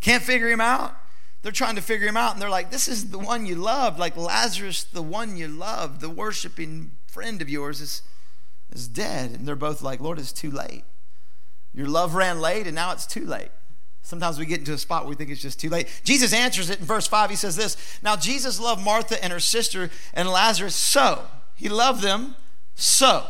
[0.00, 0.96] Can't figure him out?
[1.42, 3.98] They're trying to figure him out, and they're like, This is the one you loved.
[3.98, 8.02] Like Lazarus, the one you loved, the worshiping friend of yours is,
[8.72, 9.32] is dead.
[9.32, 10.84] And they're both like, Lord, it's too late.
[11.74, 13.50] Your love ran late and now it's too late.
[14.02, 16.00] Sometimes we get into a spot where we think it's just too late.
[16.02, 17.30] Jesus answers it in verse 5.
[17.30, 21.26] He says this Now Jesus loved Martha and her sister and Lazarus so.
[21.56, 22.34] He loved them
[22.74, 23.26] so.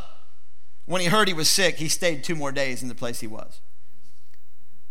[0.86, 3.26] When he heard he was sick, he stayed two more days in the place he
[3.26, 3.60] was.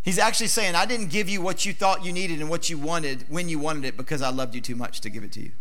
[0.03, 2.77] He's actually saying, I didn't give you what you thought you needed and what you
[2.77, 5.41] wanted when you wanted it because I loved you too much to give it to
[5.41, 5.51] you.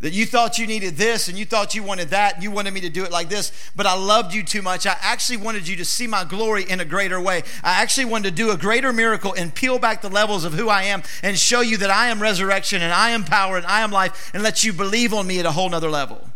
[0.00, 2.72] That you thought you needed this and you thought you wanted that and you wanted
[2.72, 4.86] me to do it like this, but I loved you too much.
[4.86, 7.42] I actually wanted you to see my glory in a greater way.
[7.64, 10.68] I actually wanted to do a greater miracle and peel back the levels of who
[10.68, 13.80] I am and show you that I am resurrection and I am power and I
[13.80, 16.30] am life and let you believe on me at a whole nother level.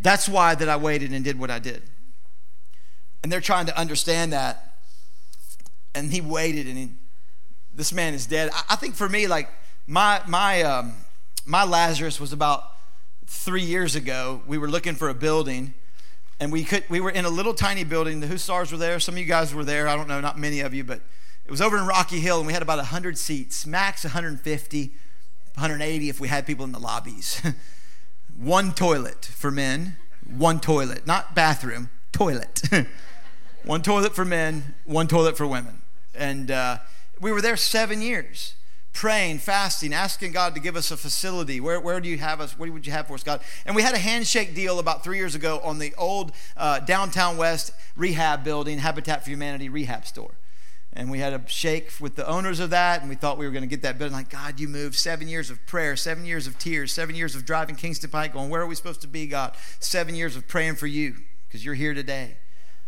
[0.00, 1.82] That's why that I waited and did what I did.
[3.24, 4.76] And they're trying to understand that.
[5.96, 6.90] And he waited and he,
[7.74, 8.50] this man is dead.
[8.52, 9.48] I, I think for me, like
[9.88, 10.92] my my um,
[11.46, 12.72] my Lazarus was about
[13.26, 14.42] three years ago.
[14.46, 15.74] We were looking for a building,
[16.40, 18.20] and we could we were in a little tiny building.
[18.20, 18.98] The Hussars were there.
[18.98, 19.86] Some of you guys were there.
[19.86, 21.00] I don't know, not many of you, but
[21.44, 24.88] it was over in Rocky Hill, and we had about 100 seats, max 150,
[25.54, 27.40] 180 if we had people in the lobbies.
[28.36, 29.96] one toilet for men,
[30.28, 32.62] one toilet, not bathroom, toilet.
[33.64, 35.82] one toilet for men, one toilet for women.
[36.12, 36.78] And uh,
[37.20, 38.55] we were there seven years
[38.96, 41.60] praying, fasting, asking God to give us a facility.
[41.60, 42.58] Where, where do you have us?
[42.58, 43.42] What would you have for us, God?
[43.66, 47.36] And we had a handshake deal about three years ago on the old uh, downtown
[47.36, 50.32] West rehab building, Habitat for Humanity rehab store.
[50.94, 53.52] And we had a shake with the owners of that, and we thought we were
[53.52, 54.16] going to get that building.
[54.16, 57.44] Like, God, you moved seven years of prayer, seven years of tears, seven years of
[57.44, 59.54] driving Kingston Pike, going, Where are we supposed to be, God?
[59.78, 62.38] Seven years of praying for you because you're here today.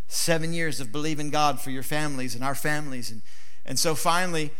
[0.06, 3.10] Seven years of believing God for your families and our families.
[3.10, 3.20] And,
[3.66, 4.52] and so finally,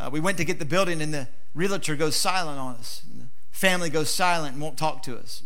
[0.00, 3.02] uh, we went to get the building, and the realtor goes silent on us.
[3.12, 5.42] The family goes silent and won't talk to us.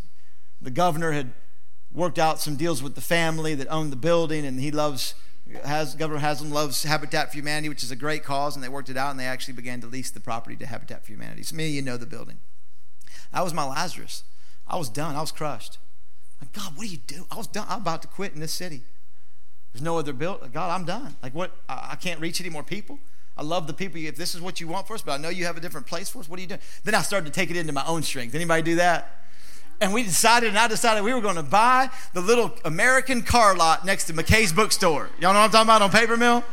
[0.61, 1.33] The governor had
[1.93, 5.15] worked out some deals with the family that owned the building, and he loves
[5.65, 8.89] has Governor Haslam loves Habitat for Humanity, which is a great cause, and they worked
[8.89, 11.43] it out, and they actually began to lease the property to Habitat for Humanity.
[11.43, 12.39] So many of you know the building.
[13.33, 14.25] That was my Lazarus.
[14.67, 15.17] I was done.
[15.17, 15.79] I was crushed.
[16.41, 17.27] Like, God, what do you do?
[17.31, 17.67] I was done.
[17.69, 18.83] I'm about to quit in this city.
[19.73, 20.51] There's no other build.
[20.53, 21.17] God, I'm done.
[21.23, 21.53] Like, what?
[21.69, 22.99] I can't reach any more people.
[23.37, 24.01] I love the people.
[24.01, 25.87] If this is what you want for us, but I know you have a different
[25.87, 26.61] place for us, what are you doing?
[26.85, 28.35] Then I started to take it into my own strength.
[28.35, 29.25] Anybody do that?
[29.81, 33.57] And we decided, and I decided we were going to buy the little American car
[33.57, 35.11] lot next to McKay's bookstore.
[35.21, 36.45] Y'all know what I'm talking about on Paper Mill?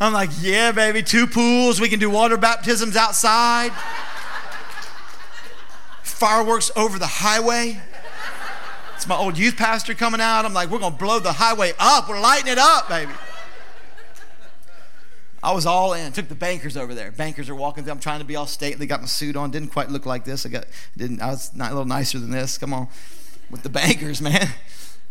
[0.00, 1.80] I'm like, yeah, baby, two pools.
[1.80, 3.72] We can do water baptisms outside.
[6.02, 7.80] Fireworks over the highway.
[8.94, 10.44] It's my old youth pastor coming out.
[10.44, 12.08] I'm like, we're going to blow the highway up.
[12.08, 13.12] We're lighting it up, baby.
[15.42, 16.12] I was all in.
[16.12, 17.12] Took the bankers over there.
[17.12, 17.92] Bankers are walking through.
[17.92, 18.86] I'm trying to be all stately.
[18.86, 19.50] Got my suit on.
[19.50, 20.44] Didn't quite look like this.
[20.44, 20.64] I got
[20.96, 21.20] didn't.
[21.20, 22.58] I was not, a little nicer than this.
[22.58, 22.88] Come on,
[23.50, 24.48] with the bankers, man.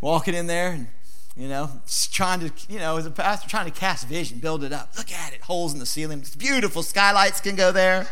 [0.02, 0.88] Walking in there and
[1.36, 1.70] you know,
[2.12, 4.94] trying to you know, as a pastor, trying to cast vision, build it up.
[4.98, 5.42] Look at it.
[5.42, 6.20] Holes in the ceiling.
[6.20, 6.84] It's beautiful.
[6.84, 8.08] Skylights can go there.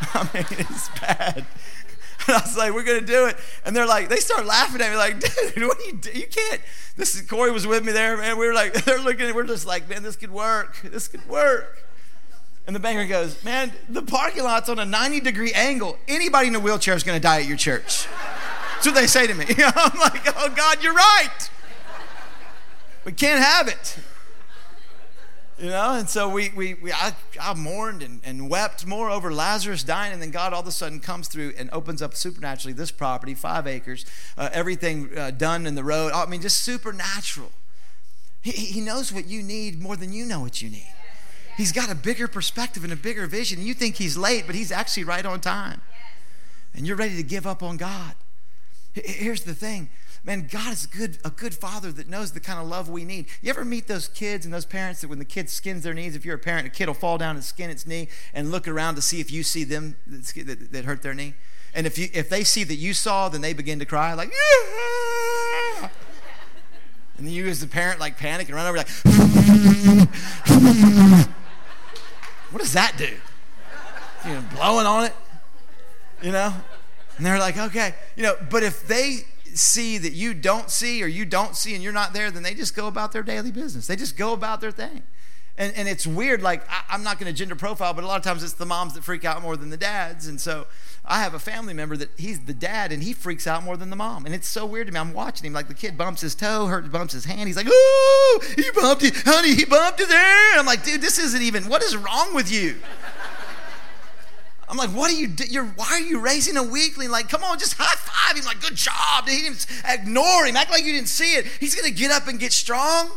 [0.14, 1.46] I mean, it's bad.
[2.26, 3.36] And I was like, we're going to do it.
[3.64, 5.20] And they're like, they start laughing at me, like,
[5.54, 6.10] dude, what do you do?
[6.10, 6.60] You can't.
[6.96, 8.38] This is, Corey was with me there, man.
[8.38, 10.80] We were like, they're looking, we're just like, man, this could work.
[10.82, 11.78] This could work.
[12.66, 15.98] And the banker goes, man, the parking lot's on a 90 degree angle.
[16.08, 18.06] Anybody in a wheelchair is going to die at your church.
[18.74, 19.44] That's what they say to me.
[19.58, 21.50] I'm like, oh, God, you're right.
[23.04, 23.98] We can't have it.
[25.58, 29.32] You know, and so we, we, we I, I mourned and, and wept more over
[29.32, 32.72] Lazarus dying, and then God all of a sudden comes through and opens up supernaturally
[32.72, 34.04] this property, five acres,
[34.36, 36.10] uh, everything uh, done in the road.
[36.12, 37.52] I mean, just supernatural.
[38.42, 40.92] He, he knows what you need more than you know what you need.
[41.56, 43.62] He's got a bigger perspective and a bigger vision.
[43.62, 45.82] You think he's late, but he's actually right on time.
[46.74, 48.14] And you're ready to give up on God.
[48.92, 49.88] Here's the thing
[50.24, 53.26] man, God is good, a good father that knows the kind of love we need.
[53.42, 56.16] You ever meet those kids and those parents that when the kid skins their knees,
[56.16, 58.66] if you're a parent, a kid will fall down and skin its knee and look
[58.66, 61.34] around to see if you see them that, that hurt their knee?
[61.74, 64.30] And if, you, if they see that you saw, then they begin to cry, like,
[64.30, 65.88] yeah!
[67.18, 68.88] And then you, as the parent, like panic and run over, like,
[72.50, 73.10] what does that do?
[74.26, 75.12] You know, blowing on it,
[76.22, 76.54] you know?
[77.16, 79.26] And they're like, okay, you know, but if they
[79.58, 82.54] see that you don't see or you don't see and you're not there, then they
[82.54, 83.86] just go about their daily business.
[83.86, 85.02] They just go about their thing.
[85.56, 88.16] And, and it's weird, like, I, am not going to gender profile, but a lot
[88.16, 90.26] of times it's the moms that freak out more than the dads.
[90.26, 90.66] And so
[91.04, 93.88] I have a family member that he's the dad and he freaks out more than
[93.88, 94.26] the mom.
[94.26, 94.98] And it's so weird to me.
[94.98, 97.46] I'm watching him, like, the kid bumps his toe, hurt, bumps his hand.
[97.46, 100.58] He's like, ooh, he bumped it, honey, he bumped it there.
[100.58, 102.74] I'm like, dude, this isn't even, what is wrong with you?
[104.74, 107.08] I'm like, what are you, you're, why are you raising a weakling?
[107.08, 108.44] Like, come on, just high five him.
[108.44, 109.28] Like, good job.
[109.28, 110.56] He didn't ignore him.
[110.56, 111.46] Act like you didn't see it.
[111.60, 113.08] He's going to get up and get strong.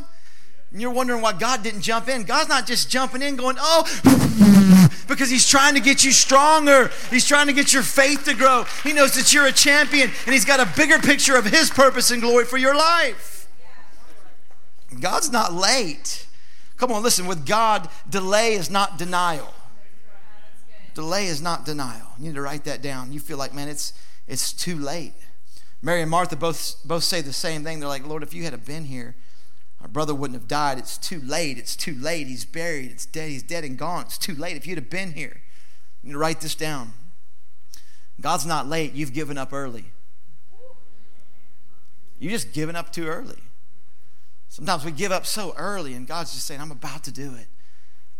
[0.71, 2.25] And you're wondering why God didn't jump in.
[2.25, 6.91] God's not just jumping in going, oh, because He's trying to get you stronger.
[7.09, 8.65] He's trying to get your faith to grow.
[8.83, 12.11] He knows that you're a champion and He's got a bigger picture of His purpose
[12.11, 13.47] and glory for your life.
[14.99, 16.27] God's not late.
[16.77, 19.55] Come on, listen, with God, delay is not denial.
[20.97, 22.07] Delay is not denial.
[22.17, 23.13] You need to write that down.
[23.13, 23.93] You feel like, man, it's
[24.27, 25.13] it's too late.
[25.79, 27.79] Mary and Martha both both say the same thing.
[27.79, 29.15] They're like, Lord, if you had been here,
[29.79, 30.79] our brother wouldn't have died.
[30.79, 31.59] It's too late.
[31.59, 32.25] It's too late.
[32.25, 32.89] He's buried.
[32.89, 33.29] It's dead.
[33.29, 34.05] He's dead and gone.
[34.05, 34.57] It's too late.
[34.57, 35.43] If you'd have been here,
[36.01, 36.93] you need to write this down.
[38.19, 38.93] God's not late.
[38.93, 39.85] You've given up early.
[42.17, 43.43] You just given up too early.
[44.49, 47.45] Sometimes we give up so early, and God's just saying, I'm about to do it.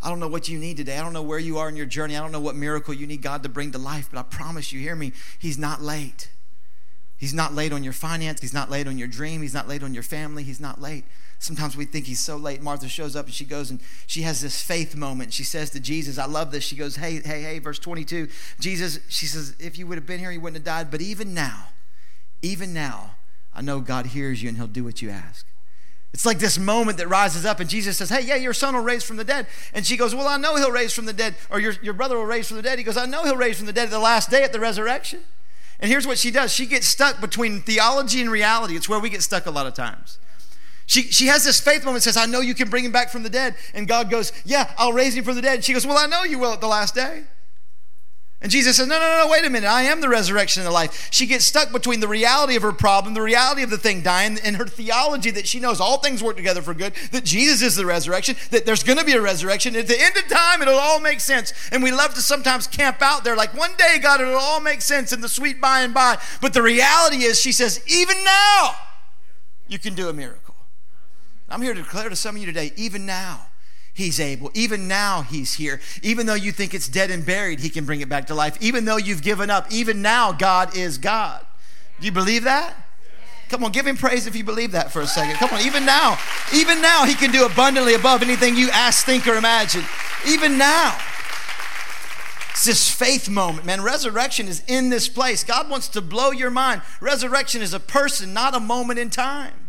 [0.07, 0.97] I don't know what you need today.
[0.97, 2.15] I don't know where you are in your journey.
[2.15, 4.71] I don't know what miracle you need God to bring to life, but I promise
[4.71, 6.29] you, hear me, He's not late.
[7.17, 8.39] He's not late on your finance.
[8.39, 9.41] He's not late on your dream.
[9.41, 10.43] He's not late on your family.
[10.43, 11.03] He's not late.
[11.39, 12.61] Sometimes we think he's so late.
[12.61, 15.33] Martha shows up and she goes and she has this faith moment.
[15.33, 16.63] She says to Jesus, I love this.
[16.63, 18.29] She goes, Hey, hey, hey, verse 22.
[18.61, 20.89] Jesus, she says, If you would have been here, you wouldn't have died.
[20.89, 21.67] But even now,
[22.41, 23.15] even now,
[23.53, 25.45] I know God hears you and he'll do what you ask.
[26.13, 28.81] It's like this moment that rises up, and Jesus says, Hey, yeah, your son will
[28.81, 29.45] raise from the dead.
[29.73, 32.17] And she goes, Well, I know he'll raise from the dead, or your, your brother
[32.17, 32.79] will raise from the dead.
[32.79, 34.59] He goes, I know he'll raise from the dead at the last day at the
[34.59, 35.19] resurrection.
[35.79, 38.75] And here's what she does she gets stuck between theology and reality.
[38.75, 40.17] It's where we get stuck a lot of times.
[40.87, 43.23] She, she has this faith moment, says, I know you can bring him back from
[43.23, 43.55] the dead.
[43.73, 45.55] And God goes, Yeah, I'll raise him from the dead.
[45.55, 47.23] And she goes, Well, I know you will at the last day.
[48.39, 49.67] And Jesus says, No, no, no, wait a minute.
[49.67, 51.09] I am the resurrection and the life.
[51.11, 54.37] She gets stuck between the reality of her problem, the reality of the thing dying,
[54.43, 57.75] and her theology that she knows all things work together for good, that Jesus is
[57.75, 59.75] the resurrection, that there's going to be a resurrection.
[59.75, 61.51] At the end of time, it'll all make sense.
[61.71, 64.81] And we love to sometimes camp out there like, one day, God, it'll all make
[64.81, 66.19] sense in the sweet by and by.
[66.39, 68.75] But the reality is, she says, even now,
[69.67, 70.55] you can do a miracle.
[71.49, 73.47] I'm here to declare to some of you today, even now,
[73.97, 74.51] He's able.
[74.53, 75.81] Even now, He's here.
[76.03, 78.55] Even though you think it's dead and buried, He can bring it back to life.
[78.61, 81.43] Even though you've given up, even now, God is God.
[81.99, 82.75] Do you believe that?
[83.49, 85.37] Come on, give him praise if you believe that for a second.
[85.37, 86.19] Come on, even now,
[86.53, 89.83] even now, he can do abundantly above anything you ask, think, or imagine.
[90.27, 90.95] Even now.
[92.51, 93.81] It's this faith moment, man.
[93.81, 95.43] Resurrection is in this place.
[95.43, 96.83] God wants to blow your mind.
[97.01, 99.66] Resurrection is a person, not a moment in time.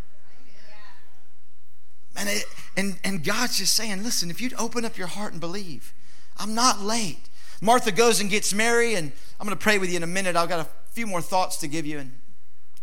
[2.18, 2.44] And, it,
[2.76, 5.94] and, and God's just saying, listen, if you'd open up your heart and believe,
[6.36, 7.28] I'm not late.
[7.60, 10.36] Martha goes and gets Mary, and I'm going to pray with you in a minute.
[10.36, 12.12] I've got a few more thoughts to give you, and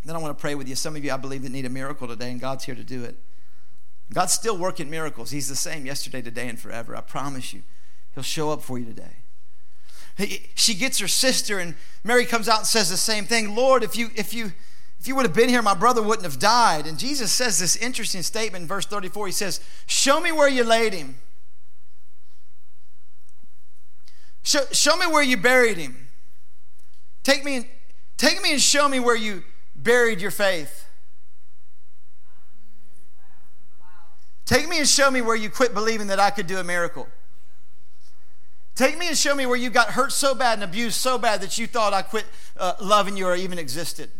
[0.04, 0.74] then I want to pray with you.
[0.74, 3.04] Some of you, I believe, that need a miracle today, and God's here to do
[3.04, 3.16] it.
[4.12, 5.30] God's still working miracles.
[5.30, 6.96] He's the same yesterday, today, and forever.
[6.96, 7.62] I promise you.
[8.14, 9.16] He'll show up for you today.
[10.16, 13.54] He, she gets her sister, and Mary comes out and says the same thing.
[13.54, 14.52] Lord, if you if you
[14.98, 16.86] if you would have been here, my brother wouldn't have died.
[16.86, 19.26] And Jesus says this interesting statement in verse 34.
[19.26, 21.16] He says, Show me where you laid him.
[24.42, 26.08] Show, show me where you buried him.
[27.22, 27.66] Take me, and,
[28.16, 29.42] take me and show me where you
[29.74, 30.86] buried your faith.
[34.44, 37.08] Take me and show me where you quit believing that I could do a miracle.
[38.76, 41.40] Take me and show me where you got hurt so bad and abused so bad
[41.40, 44.10] that you thought I quit uh, loving you or even existed.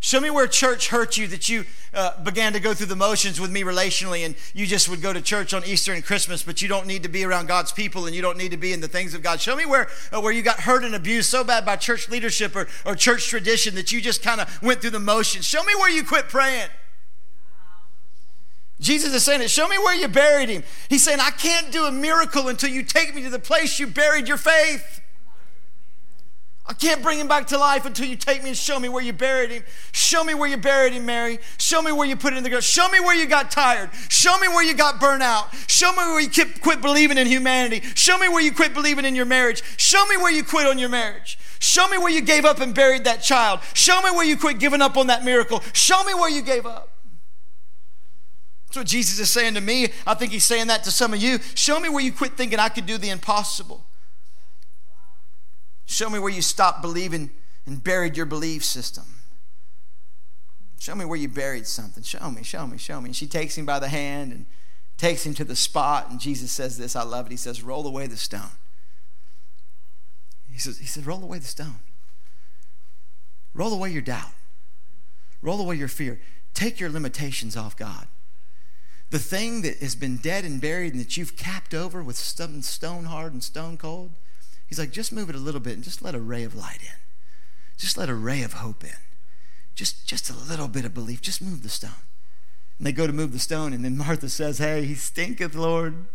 [0.00, 3.40] Show me where church hurt you that you uh, began to go through the motions
[3.40, 6.62] with me relationally and you just would go to church on Easter and Christmas, but
[6.62, 8.80] you don't need to be around God's people and you don't need to be in
[8.80, 9.40] the things of God.
[9.40, 12.54] Show me where, uh, where you got hurt and abused so bad by church leadership
[12.54, 15.44] or, or church tradition that you just kind of went through the motions.
[15.44, 16.68] Show me where you quit praying.
[18.80, 19.50] Jesus is saying it.
[19.50, 20.62] Show me where you buried him.
[20.88, 23.88] He's saying, I can't do a miracle until you take me to the place you
[23.88, 25.00] buried your faith.
[26.70, 29.02] I can't bring him back to life until you take me and show me where
[29.02, 29.64] you buried him.
[29.92, 31.38] Show me where you buried him, Mary.
[31.56, 32.62] Show me where you put it in the ground.
[32.62, 33.88] Show me where you got tired.
[34.10, 35.48] Show me where you got burnt out.
[35.66, 36.28] Show me where you
[36.60, 37.80] quit believing in humanity.
[37.94, 39.62] Show me where you quit believing in your marriage.
[39.78, 41.38] Show me where you quit on your marriage.
[41.58, 43.60] Show me where you gave up and buried that child.
[43.72, 45.62] Show me where you quit giving up on that miracle.
[45.72, 46.90] Show me where you gave up.
[48.66, 49.88] That's what Jesus is saying to me.
[50.06, 51.38] I think he's saying that to some of you.
[51.54, 53.86] Show me where you quit thinking I could do the impossible.
[55.88, 57.30] Show me where you stopped believing
[57.64, 59.04] and buried your belief system.
[60.78, 62.02] Show me where you buried something.
[62.02, 63.06] Show me, show me, show me.
[63.06, 64.46] And she takes him by the hand and
[64.98, 66.10] takes him to the spot.
[66.10, 67.30] And Jesus says this, I love it.
[67.30, 68.50] He says, Roll away the stone.
[70.52, 71.76] He says, he said, Roll away the stone.
[73.54, 74.32] Roll away your doubt.
[75.40, 76.20] Roll away your fear.
[76.52, 78.08] Take your limitations off God.
[79.08, 83.04] The thing that has been dead and buried and that you've capped over with stone
[83.04, 84.10] hard and stone cold,
[84.68, 86.80] He's like, just move it a little bit and just let a ray of light
[86.82, 86.98] in.
[87.76, 88.90] Just let a ray of hope in.
[89.74, 91.22] Just, just a little bit of belief.
[91.22, 91.90] Just move the stone.
[92.78, 96.06] And they go to move the stone, and then Martha says, Hey, he stinketh, Lord.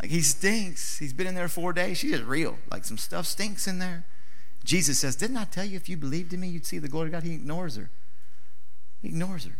[0.00, 0.98] Like he stinks.
[0.98, 1.98] He's been in there four days.
[1.98, 2.58] She's just real.
[2.70, 4.04] Like some stuff stinks in there.
[4.64, 7.08] Jesus says, Didn't I tell you if you believed in me, you'd see the glory
[7.08, 7.22] of God?
[7.22, 7.90] He ignores her.
[9.00, 9.56] He ignores her.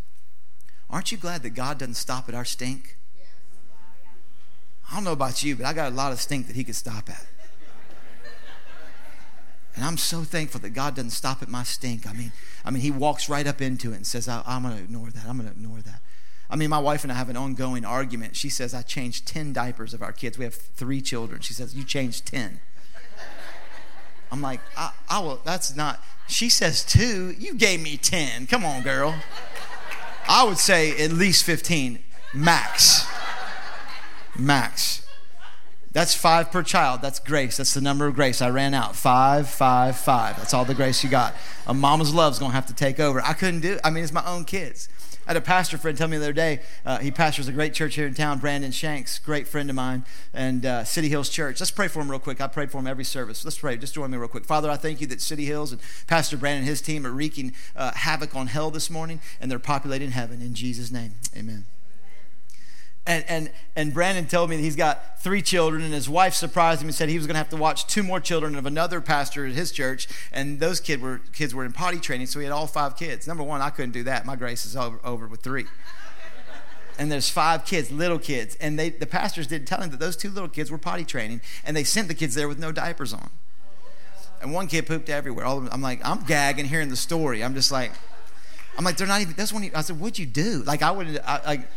[0.91, 2.97] Aren't you glad that God doesn't stop at our stink?
[4.91, 6.77] I don't know about you, but I got a lot of stink that He could
[6.77, 7.27] stop at.
[9.77, 12.09] And I'm so thankful that God doesn't stop at my stink.
[12.09, 12.33] I mean,
[12.65, 15.27] I mean, He walks right up into it and says, I'm going to ignore that.
[15.27, 16.01] I'm going to ignore that.
[16.49, 18.37] I mean, my wife and I have an ongoing argument.
[18.37, 20.39] She says, I changed 10 diapers of our kids.
[20.39, 21.43] We have three children.
[21.43, 22.61] She says, You changed 10.
[24.33, 27.35] I'm like, I, I will, that's not, she says two.
[27.39, 28.47] You gave me 10.
[28.47, 29.15] Come on, girl.
[30.29, 32.01] I would say at least 15,
[32.35, 33.07] max.
[34.37, 35.06] Max.
[35.97, 37.01] That's five per child.
[37.01, 37.57] That's grace.
[37.57, 38.43] That's the number of grace.
[38.43, 38.95] I ran out.
[38.95, 40.37] Five, five, five.
[40.37, 41.35] That's all the grace you got.
[41.67, 43.23] A mama's love's gonna have to take over.
[43.25, 43.73] I couldn't do.
[43.73, 43.81] it.
[43.83, 44.91] I mean, it's my own kids.
[45.27, 47.73] I had a pastor friend tell me the other day, uh, he pastors a great
[47.73, 51.61] church here in town, Brandon Shanks, great friend of mine, and uh, City Hills Church.
[51.61, 52.43] Let's pray for him real quick.
[52.43, 53.43] I prayed for him every service.
[53.43, 53.79] Let's pray.
[53.79, 54.45] Just join me real quick.
[54.45, 57.55] Father, I thank you that City Hills and Pastor Brandon and his team are wreaking
[57.75, 60.43] uh, havoc on hell this morning, and they're populating heaven.
[60.43, 61.65] In Jesus' name, amen.
[63.07, 66.83] And, and, and Brandon told me that he's got three children, and his wife surprised
[66.83, 69.01] him and said he was going to have to watch two more children of another
[69.01, 72.45] pastor at his church, and those kid were, kids were in potty training, so he
[72.45, 73.29] had all five kids.
[73.29, 74.27] Number one, I couldn't do that.
[74.27, 75.67] My grace is over, over with three.
[76.99, 80.17] and there's five kids, little kids, and they, the pastors didn't tell him that those
[80.17, 83.13] two little kids were potty training, and they sent the kids there with no diapers
[83.13, 83.31] on.
[84.43, 85.45] And one kid pooped everywhere.
[85.45, 87.43] All I'm like, I'm gagging hearing the story.
[87.43, 87.93] I'm just like,
[88.77, 89.35] I'm like, they're not even.
[89.35, 91.69] That's when he, I said, "What'd you do?" Like I would, I, like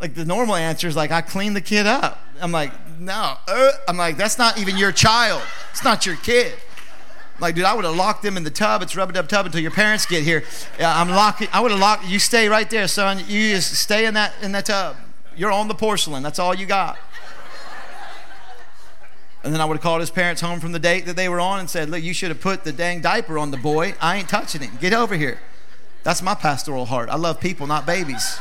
[0.00, 2.20] like the normal answer is like, I cleaned the kid up.
[2.40, 3.36] I'm like, no.
[3.48, 5.42] Uh, I'm like, that's not even your child.
[5.72, 6.54] It's not your kid.
[7.40, 8.82] Like, dude, I would have locked them in the tub.
[8.82, 10.44] It's rub a dub tub until your parents get here.
[10.78, 11.48] Yeah, I'm locking.
[11.52, 12.06] I would have locked.
[12.06, 13.18] You stay right there, son.
[13.18, 14.96] You just stay in that in that tub.
[15.36, 16.22] You're on the porcelain.
[16.22, 16.98] That's all you got.
[19.44, 21.40] And then I would have called his parents home from the date that they were
[21.40, 23.94] on and said, Look, you should have put the dang diaper on the boy.
[24.00, 24.76] I ain't touching him.
[24.80, 25.38] Get over here.
[26.02, 27.08] That's my pastoral heart.
[27.08, 28.38] I love people, not babies.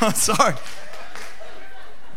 [0.00, 0.54] I'm sorry.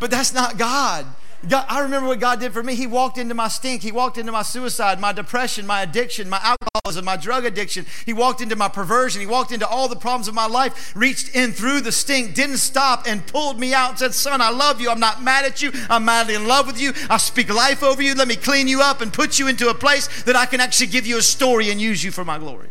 [0.00, 1.06] But that's not God.
[1.48, 1.64] God.
[1.68, 2.74] I remember what God did for me.
[2.74, 3.82] He walked into my stink.
[3.82, 7.86] He walked into my suicide, my depression, my addiction, my alcoholism, my drug addiction.
[8.06, 9.20] He walked into my perversion.
[9.20, 12.58] He walked into all the problems of my life, reached in through the stink, didn't
[12.58, 14.90] stop, and pulled me out and said, Son, I love you.
[14.90, 15.70] I'm not mad at you.
[15.88, 16.92] I'm madly in love with you.
[17.08, 18.14] I speak life over you.
[18.14, 20.88] Let me clean you up and put you into a place that I can actually
[20.88, 22.68] give you a story and use you for my glory.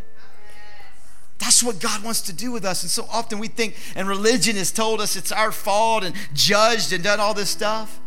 [1.40, 2.84] That's what God wants to do with us.
[2.84, 6.94] And so often we think, and religion has told us it's our fault and judged
[6.94, 8.00] and done all this stuff.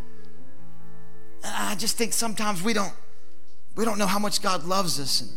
[1.44, 2.92] And I just think sometimes we don't
[3.76, 5.30] we don't know how much God loves us and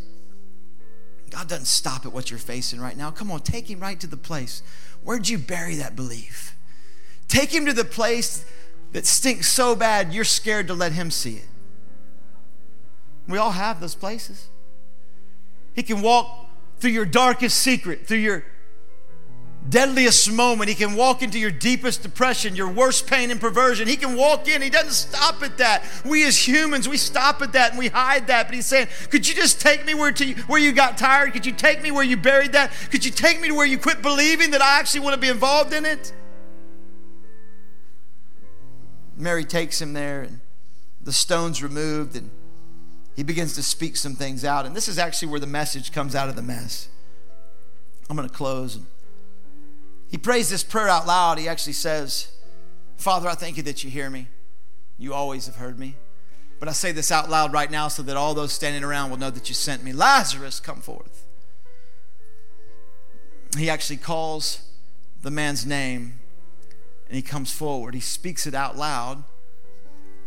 [1.30, 3.10] God doesn't stop at what you're facing right now.
[3.10, 4.62] Come on, take him right to the place.
[5.04, 6.56] Where'd you bury that belief?
[7.28, 8.46] Take him to the place
[8.92, 11.48] that stinks so bad you're scared to let him see it.
[13.28, 14.48] We all have those places.
[15.74, 16.48] He can walk
[16.84, 18.44] through your darkest secret, through your
[19.70, 20.68] deadliest moment.
[20.68, 23.88] He can walk into your deepest depression, your worst pain and perversion.
[23.88, 24.62] He can walk in.
[24.62, 25.86] He doesn't stop at that.
[26.04, 28.48] We as humans, we stop at that and we hide that.
[28.48, 31.32] But he's saying, Could you just take me where, to, where you got tired?
[31.32, 32.74] Could you take me where you buried that?
[32.92, 35.30] Could you take me to where you quit believing that I actually want to be
[35.30, 36.12] involved in it?
[39.16, 40.42] Mary takes him there and
[41.02, 42.30] the stone's removed and
[43.16, 44.66] he begins to speak some things out.
[44.66, 46.88] And this is actually where the message comes out of the mess.
[48.10, 48.80] I'm going to close.
[50.10, 51.38] He prays this prayer out loud.
[51.38, 52.28] He actually says,
[52.98, 54.28] Father, I thank you that you hear me.
[54.98, 55.96] You always have heard me.
[56.60, 59.18] But I say this out loud right now so that all those standing around will
[59.18, 59.92] know that you sent me.
[59.92, 61.26] Lazarus, come forth.
[63.58, 64.62] He actually calls
[65.22, 66.20] the man's name
[67.08, 67.94] and he comes forward.
[67.94, 69.24] He speaks it out loud.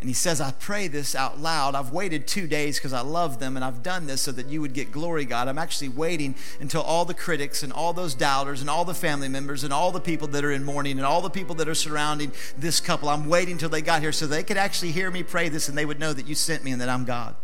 [0.07, 1.75] And he says, I pray this out loud.
[1.75, 4.61] I've waited two days because I love them, and I've done this so that you
[4.61, 5.49] would get glory, God.
[5.49, 9.29] I'm actually waiting until all the critics and all those doubters and all the family
[9.29, 11.75] members and all the people that are in mourning and all the people that are
[11.75, 15.25] surrounding this couple, I'm waiting until they got here so they could actually hear me
[15.25, 17.35] pray this and they would know that you sent me and that I'm God.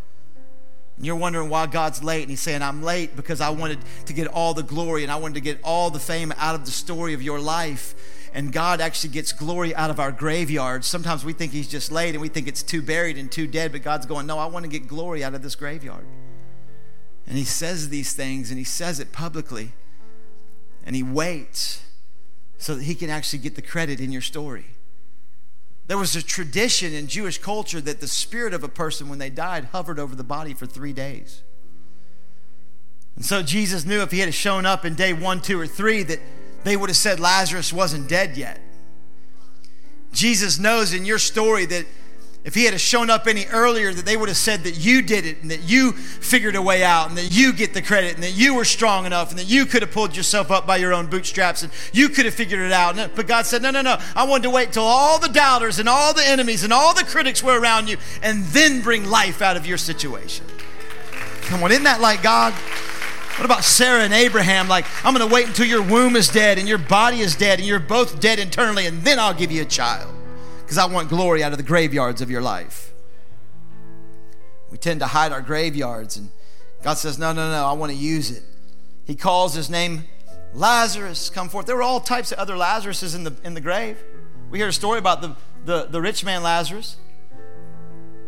[0.98, 4.12] And you're wondering why God's late, and He's saying, I'm late because I wanted to
[4.12, 6.70] get all the glory and I wanted to get all the fame out of the
[6.70, 7.96] story of your life
[8.35, 10.87] and God actually gets glory out of our graveyards.
[10.87, 13.72] Sometimes we think He's just laid and we think it's too buried and too dead,
[13.72, 16.07] but God's going, No, I want to get glory out of this graveyard.
[17.26, 19.72] And He says these things and He says it publicly
[20.85, 21.83] and He waits
[22.57, 24.66] so that He can actually get the credit in your story.
[25.89, 29.28] there was a tradition in Jewish culture that the spirit of a person, when they
[29.28, 31.43] died, hovered over the body for three days.
[33.14, 36.03] And so Jesus knew if he had shown up in day one, two, or three,
[36.05, 36.20] that
[36.64, 38.60] they would have said Lazarus wasn't dead yet.
[40.12, 41.86] Jesus knows in your story that
[42.44, 45.24] if he had shown up any earlier, that they would have said that you did
[45.24, 48.22] it and that you figured a way out and that you get the credit and
[48.24, 50.92] that you were strong enough and that you could have pulled yourself up by your
[50.92, 52.96] own bootstraps and you could have figured it out.
[53.14, 53.96] But God said, No, no, no.
[54.16, 57.04] I wanted to wait until all the doubters and all the enemies and all the
[57.04, 60.44] critics were around you and then bring life out of your situation.
[61.42, 62.54] Come on, isn't that like God?
[63.37, 64.68] What about Sarah and Abraham?
[64.68, 67.59] Like, I'm going to wait until your womb is dead and your body is dead
[67.59, 70.14] and you're both dead internally, and then I'll give you a child
[70.61, 72.93] because I want glory out of the graveyards of your life.
[74.70, 76.30] We tend to hide our graveyards, and
[76.83, 78.43] God says, No, no, no, I want to use it.
[79.05, 80.05] He calls his name
[80.55, 81.66] Lazarus, come forth.
[81.66, 84.03] There were all types of other Lazaruses in the, in the grave.
[84.51, 86.97] We hear a story about the, the, the rich man Lazarus.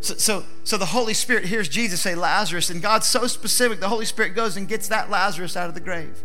[0.05, 3.89] So, so, so the Holy Spirit hears Jesus say Lazarus, and God's so specific, the
[3.89, 6.23] Holy Spirit goes and gets that Lazarus out of the grave.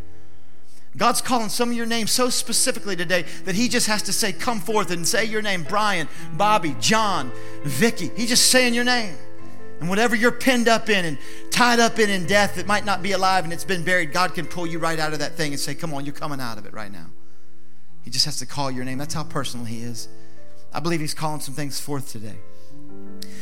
[0.98, 4.34] God's calling some of your names so specifically today that He just has to say,
[4.34, 7.32] Come forth and say your name Brian, Bobby, John,
[7.64, 8.12] Vicky.
[8.18, 9.16] He's just saying your name.
[9.80, 11.18] And whatever you're pinned up in and
[11.50, 14.34] tied up in in death that might not be alive and it's been buried, God
[14.34, 16.58] can pull you right out of that thing and say, Come on, you're coming out
[16.58, 17.06] of it right now.
[18.02, 18.98] He just has to call your name.
[18.98, 20.10] That's how personal He is.
[20.74, 22.40] I believe He's calling some things forth today.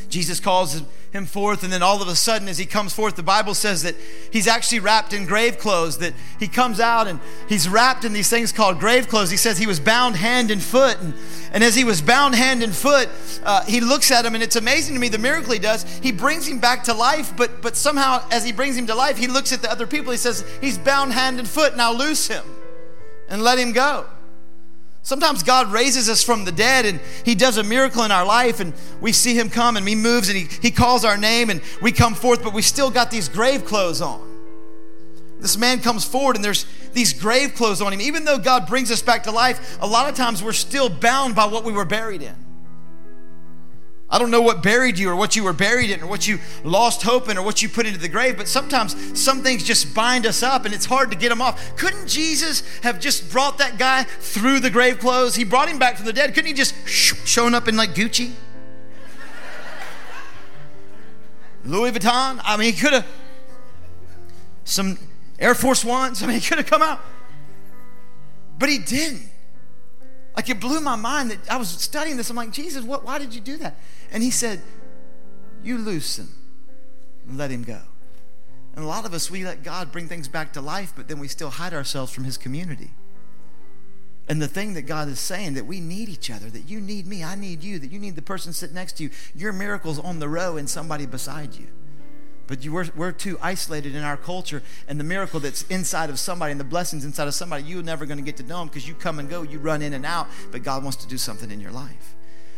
[0.09, 0.81] Jesus calls
[1.11, 3.83] him forth, and then all of a sudden, as he comes forth, the Bible says
[3.83, 3.95] that
[4.31, 7.19] he's actually wrapped in grave clothes, that he comes out and
[7.49, 9.29] he's wrapped in these things called grave clothes.
[9.29, 10.99] He says he was bound hand and foot.
[10.99, 11.13] And,
[11.51, 13.09] and as he was bound hand and foot,
[13.43, 15.83] uh, he looks at him, and it's amazing to me the miracle he does.
[15.99, 19.17] He brings him back to life, but, but somehow, as he brings him to life,
[19.17, 20.11] he looks at the other people.
[20.11, 22.43] He says, He's bound hand and foot, now loose him
[23.29, 24.05] and let him go.
[25.07, 28.59] Sometimes God raises us from the dead and He does a miracle in our life
[28.59, 31.61] and we see Him come and He moves and He, he calls our name and
[31.81, 34.19] we come forth, but we still got these grave clothes on.
[35.39, 38.01] This man comes forward and there's these grave clothes on him.
[38.01, 41.35] Even though God brings us back to life, a lot of times we're still bound
[41.35, 42.35] by what we were buried in.
[44.09, 46.39] I don't know what buried you or what you were buried in or what you
[46.63, 49.93] lost hope in or what you put into the grave, but sometimes some things just
[49.93, 51.75] bind us up and it's hard to get them off.
[51.75, 55.35] Couldn't Jesus have just brought that guy through the grave clothes?
[55.35, 56.33] He brought him back from the dead.
[56.33, 58.31] Couldn't he just shown up in like Gucci?
[61.65, 62.39] Louis Vuitton?
[62.45, 63.05] I mean, he could have.
[64.63, 64.97] Some
[65.39, 66.23] Air Force Ones?
[66.23, 67.01] I mean, he could have come out.
[68.57, 69.29] But he didn't.
[70.37, 72.29] Like it blew my mind that I was studying this.
[72.29, 73.75] I'm like, Jesus, what, why did you do that?
[74.11, 74.61] And he said,
[75.63, 76.29] You loose him
[77.27, 77.81] and let him go.
[78.75, 81.17] And a lot of us, we let God bring things back to life, but then
[81.17, 82.91] we still hide ourselves from his community.
[84.29, 87.07] And the thing that God is saying that we need each other, that you need
[87.07, 89.09] me, I need you, that you need the person sitting next to you.
[89.33, 91.67] Your miracle's on the row and somebody beside you.
[92.47, 96.17] But you, we're, we're too isolated in our culture, and the miracle that's inside of
[96.17, 98.67] somebody and the blessings inside of somebody, you're never going to get to know them
[98.67, 101.17] because you come and go, you run in and out, but God wants to do
[101.17, 102.15] something in your life.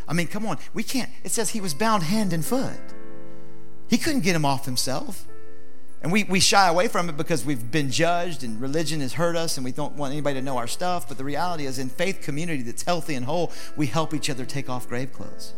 [0.07, 0.57] I mean, come on.
[0.73, 1.09] We can't.
[1.23, 2.79] It says he was bound hand and foot.
[3.87, 5.27] He couldn't get him off himself.
[6.01, 9.35] And we, we shy away from it because we've been judged and religion has hurt
[9.35, 11.07] us and we don't want anybody to know our stuff.
[11.07, 14.45] But the reality is, in faith community that's healthy and whole, we help each other
[14.45, 15.53] take off grave clothes.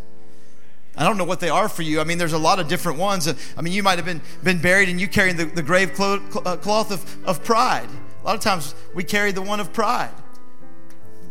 [0.98, 2.02] I don't know what they are for you.
[2.02, 3.34] I mean, there's a lot of different ones.
[3.58, 6.58] I mean, you might have been, been buried and you carrying the, the grave uh,
[6.58, 7.88] cloth of, of pride.
[8.22, 10.12] A lot of times we carry the one of pride.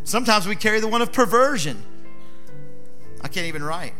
[0.05, 1.83] Sometimes we carry the one of perversion.
[3.21, 3.93] I can't even write.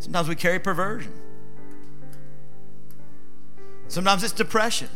[0.00, 1.12] Sometimes we carry perversion.
[3.88, 4.88] Sometimes it's depression.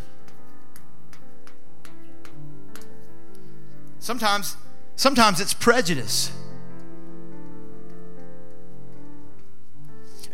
[3.99, 4.57] Sometimes,
[4.97, 6.30] sometimes it's prejudice.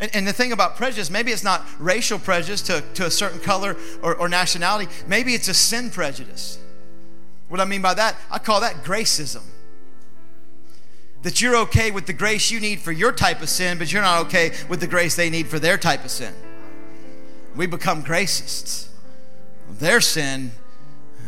[0.01, 3.39] And, and, the thing about prejudice, maybe it's not racial prejudice to, to a certain
[3.39, 6.57] color or, or nationality, maybe it's a sin prejudice.
[7.47, 9.43] What I mean by that, I call that gracism
[11.21, 14.01] that you're okay with the grace you need for your type of sin, but you're
[14.01, 16.33] not okay with the grace they need for their type of sin.
[17.55, 18.89] We become gracists.
[19.69, 20.51] Their sin,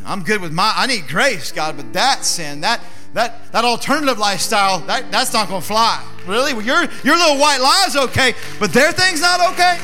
[0.06, 2.84] I'm good with my, I need grace, God, but that sin, that
[3.14, 6.04] that that alternative lifestyle, that, that's not gonna fly.
[6.26, 6.54] Really?
[6.54, 9.80] Well, your your little white lie's okay, but their thing's not okay.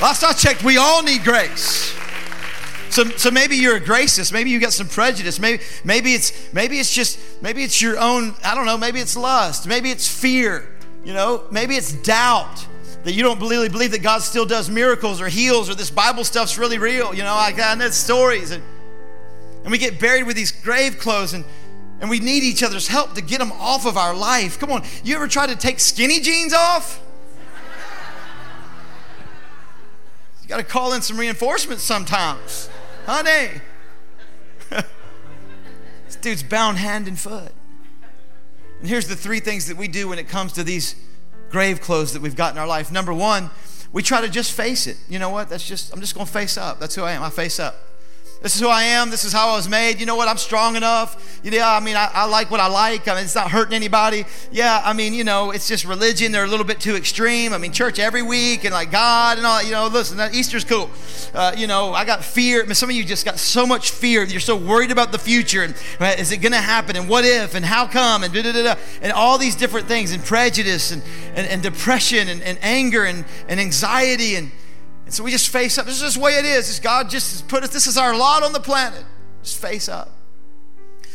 [0.00, 1.92] Last I checked, we all need grace.
[2.90, 4.32] So, so maybe you're a gracist.
[4.32, 5.38] Maybe you got some prejudice.
[5.38, 8.34] Maybe, maybe it's maybe it's just maybe it's your own.
[8.44, 8.78] I don't know.
[8.78, 9.66] Maybe it's lust.
[9.66, 10.68] Maybe it's fear.
[11.04, 11.44] You know.
[11.50, 12.66] Maybe it's doubt
[13.04, 16.24] that you don't really believe that God still does miracles or heals or this Bible
[16.24, 17.14] stuff's really real.
[17.14, 18.62] You know, I got stories and
[19.68, 21.44] and we get buried with these grave clothes and
[22.00, 24.58] And we need each other's help to get them off of our life.
[24.58, 27.02] Come on, you ever try to take skinny jeans off?
[30.40, 32.70] You got to call in some reinforcements sometimes.
[33.04, 33.60] Honey.
[34.70, 37.52] this dude's bound hand and foot.
[38.80, 40.94] And here's the three things that we do when it comes to these
[41.50, 42.90] grave clothes that we've got in our life.
[42.90, 43.50] Number one,
[43.92, 44.96] we try to just face it.
[45.10, 45.50] You know what?
[45.50, 46.80] That's just, I'm just going to face up.
[46.80, 47.22] That's who I am.
[47.22, 47.74] I face up.
[48.40, 49.10] This is who I am.
[49.10, 49.98] This is how I was made.
[49.98, 50.28] You know what?
[50.28, 51.40] I'm strong enough.
[51.42, 53.08] Yeah, I mean, I, I, like what I like.
[53.08, 54.26] I mean, it's not hurting anybody.
[54.52, 56.30] Yeah, I mean, you know, it's just religion.
[56.30, 57.52] They're a little bit too extreme.
[57.52, 59.60] I mean, church every week and like God and all.
[59.62, 60.88] You know, listen, Easter's cool.
[61.34, 62.62] Uh, you know, I got fear.
[62.62, 64.22] I mean, some of you just got so much fear.
[64.22, 67.24] You're so worried about the future and right, is it going to happen and what
[67.24, 70.92] if and how come and da da da and all these different things and prejudice
[70.92, 71.02] and
[71.34, 74.50] and, and depression and, and anger and, and anxiety and
[75.08, 75.86] and so we just face up.
[75.86, 76.68] This is just the way it is.
[76.68, 79.06] It's God just put us, this is our lot on the planet.
[79.42, 80.10] Just face up.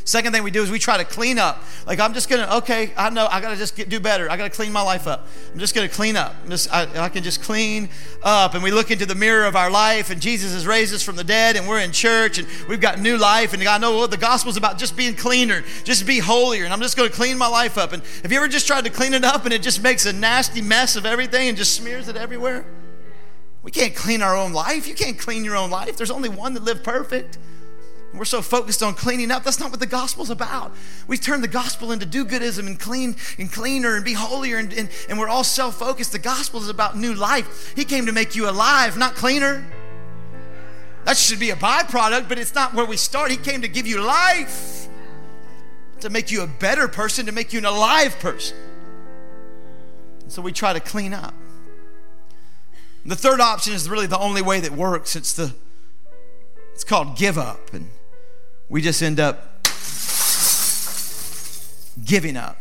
[0.04, 1.62] Second thing we do is we try to clean up.
[1.86, 4.32] Like I'm just gonna, okay, I know I gotta just get, do better.
[4.32, 5.28] I gotta clean my life up.
[5.54, 6.34] I'm just gonna clean up.
[6.50, 7.88] Just, I, I, can just clean
[8.24, 8.56] up.
[8.56, 11.16] And we look into the mirror of our life, and Jesus has raised us from
[11.16, 13.54] the dead, and we're in church, and we've got new life.
[13.54, 16.64] And I know well, the gospel's about just being cleaner, just be holier.
[16.64, 17.94] And I'm just gonna clean my life up.
[17.94, 20.14] And have you ever just tried to clean it up, and it just makes a
[20.14, 22.66] nasty mess of everything and just smears it everywhere?
[23.64, 24.88] We can't clean our own life.
[24.88, 25.95] You can't clean your own life.
[25.95, 27.38] There's only one that lived perfect.
[28.14, 29.43] we're so focused on cleaning up.
[29.43, 30.74] That's not what the gospel's about.
[31.07, 34.72] We turn the gospel into do goodism and clean and cleaner and be holier, and,
[34.74, 36.11] and, and we're all self focused.
[36.11, 37.74] The gospel is about new life.
[37.76, 39.66] He came to make you alive, not cleaner.
[41.05, 43.32] That should be a byproduct, but it's not where we start.
[43.32, 44.88] He came to give you life,
[46.01, 48.57] to make you a better person, to make you an alive person.
[50.28, 51.34] So we try to clean up.
[53.06, 55.16] The third option is really the only way that works.
[55.16, 55.54] It's the
[56.74, 57.89] it's called give up and
[58.70, 59.68] we just end up
[62.04, 62.58] giving up.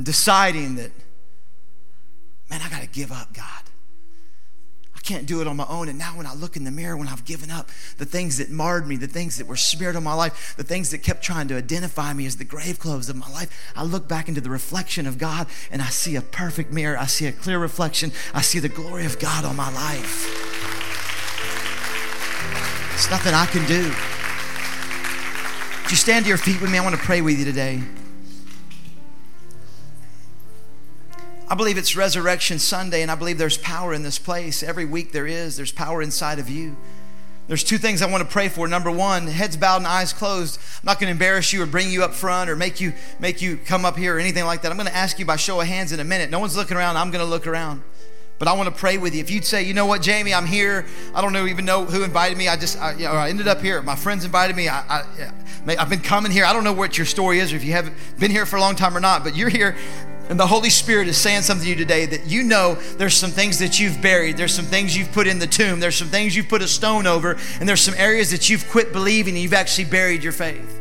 [0.00, 0.90] Deciding that
[2.50, 3.63] man, I got to give up, God
[5.04, 5.88] can't do it on my own.
[5.88, 8.50] And now when I look in the mirror, when I've given up the things that
[8.50, 11.48] marred me, the things that were smeared on my life, the things that kept trying
[11.48, 14.50] to identify me as the grave clothes of my life, I look back into the
[14.50, 16.98] reflection of God and I see a perfect mirror.
[16.98, 18.12] I see a clear reflection.
[18.32, 20.30] I see the glory of God on my life.
[22.94, 23.92] It's nothing I can do.
[25.82, 26.78] Would you stand to your feet with me?
[26.78, 27.82] I want to pray with you today.
[31.54, 34.60] I believe it's Resurrection Sunday, and I believe there's power in this place.
[34.60, 36.76] Every week there is, there's power inside of you.
[37.46, 38.66] There's two things I want to pray for.
[38.66, 40.58] Number one, heads bowed and eyes closed.
[40.58, 43.40] I'm not going to embarrass you or bring you up front or make you make
[43.40, 44.72] you come up here or anything like that.
[44.72, 46.28] I'm going to ask you by show of hands in a minute.
[46.28, 46.96] No one's looking around.
[46.96, 47.84] I'm going to look around.
[48.40, 49.20] But I want to pray with you.
[49.20, 50.86] If you'd say, you know what, Jamie, I'm here.
[51.14, 52.48] I don't know, even know who invited me.
[52.48, 53.80] I just, I, you know, I ended up here.
[53.80, 54.68] My friends invited me.
[54.68, 56.46] I, I, I've been coming here.
[56.46, 58.60] I don't know what your story is or if you haven't been here for a
[58.60, 59.76] long time or not, but you're here
[60.28, 63.30] and the Holy Spirit is saying something to you today that you know there's some
[63.30, 66.34] things that you've buried, there's some things you've put in the tomb, there's some things
[66.34, 69.52] you've put a stone over, and there's some areas that you've quit believing and you've
[69.52, 70.80] actually buried your faith.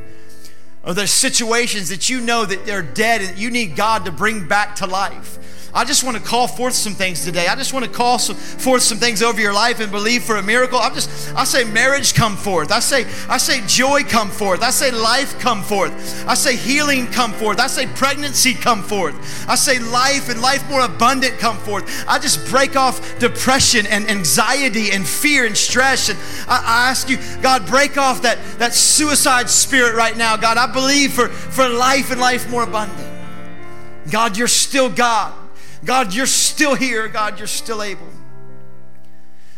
[0.86, 4.48] Or there's situations that you know that they're dead and you need God to bring
[4.48, 5.63] back to life.
[5.76, 7.48] I just want to call forth some things today.
[7.48, 10.36] I just want to call some, forth some things over your life and believe for
[10.36, 10.78] a miracle.
[10.78, 12.72] I'm just, I say marriage come forth.
[12.72, 14.62] I say, I say joy come forth.
[14.62, 15.92] I say life come forth.
[16.28, 17.60] I say healing come forth.
[17.60, 19.16] I say pregnancy come forth.
[19.50, 22.06] I say life and life more abundant come forth.
[22.08, 26.10] I just break off depression and anxiety and fear and stress.
[26.10, 30.38] And I, I ask you, God, break off that, that suicide spirit right now.
[30.38, 33.10] God, I believe for, for life and life more abundant.
[34.12, 35.34] God, you're still God.
[35.86, 37.08] God, you're still here.
[37.08, 38.08] God, you're still able.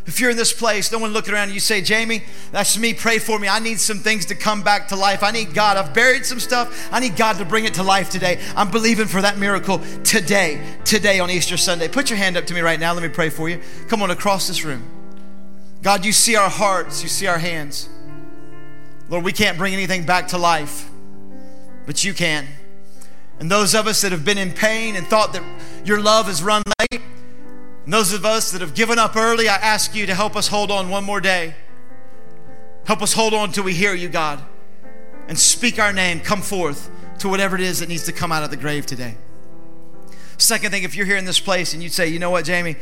[0.05, 2.93] If you're in this place, no one looking around and you say, Jamie, that's me,
[2.93, 3.47] pray for me.
[3.47, 5.23] I need some things to come back to life.
[5.23, 5.77] I need God.
[5.77, 6.89] I've buried some stuff.
[6.91, 8.39] I need God to bring it to life today.
[8.55, 11.87] I'm believing for that miracle today, today on Easter Sunday.
[11.87, 12.93] Put your hand up to me right now.
[12.93, 13.59] Let me pray for you.
[13.87, 14.83] Come on across this room.
[15.81, 17.89] God, you see our hearts, you see our hands.
[19.09, 20.89] Lord, we can't bring anything back to life,
[21.87, 22.45] but you can.
[23.39, 25.43] And those of us that have been in pain and thought that
[25.85, 27.01] your love has run late,
[27.85, 30.47] and those of us that have given up early, I ask you to help us
[30.47, 31.53] hold on one more day.
[32.85, 34.41] Help us hold on till we hear you, God,
[35.27, 38.43] and speak our name, come forth to whatever it is that needs to come out
[38.43, 39.15] of the grave today.
[40.37, 42.75] Second thing, if you're here in this place and you'd say, you know what, Jamie,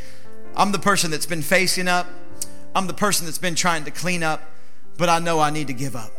[0.56, 2.08] I'm the person that's been facing up,
[2.76, 4.42] I'm the person that's been trying to clean up,
[4.98, 6.12] but I know I need to give up.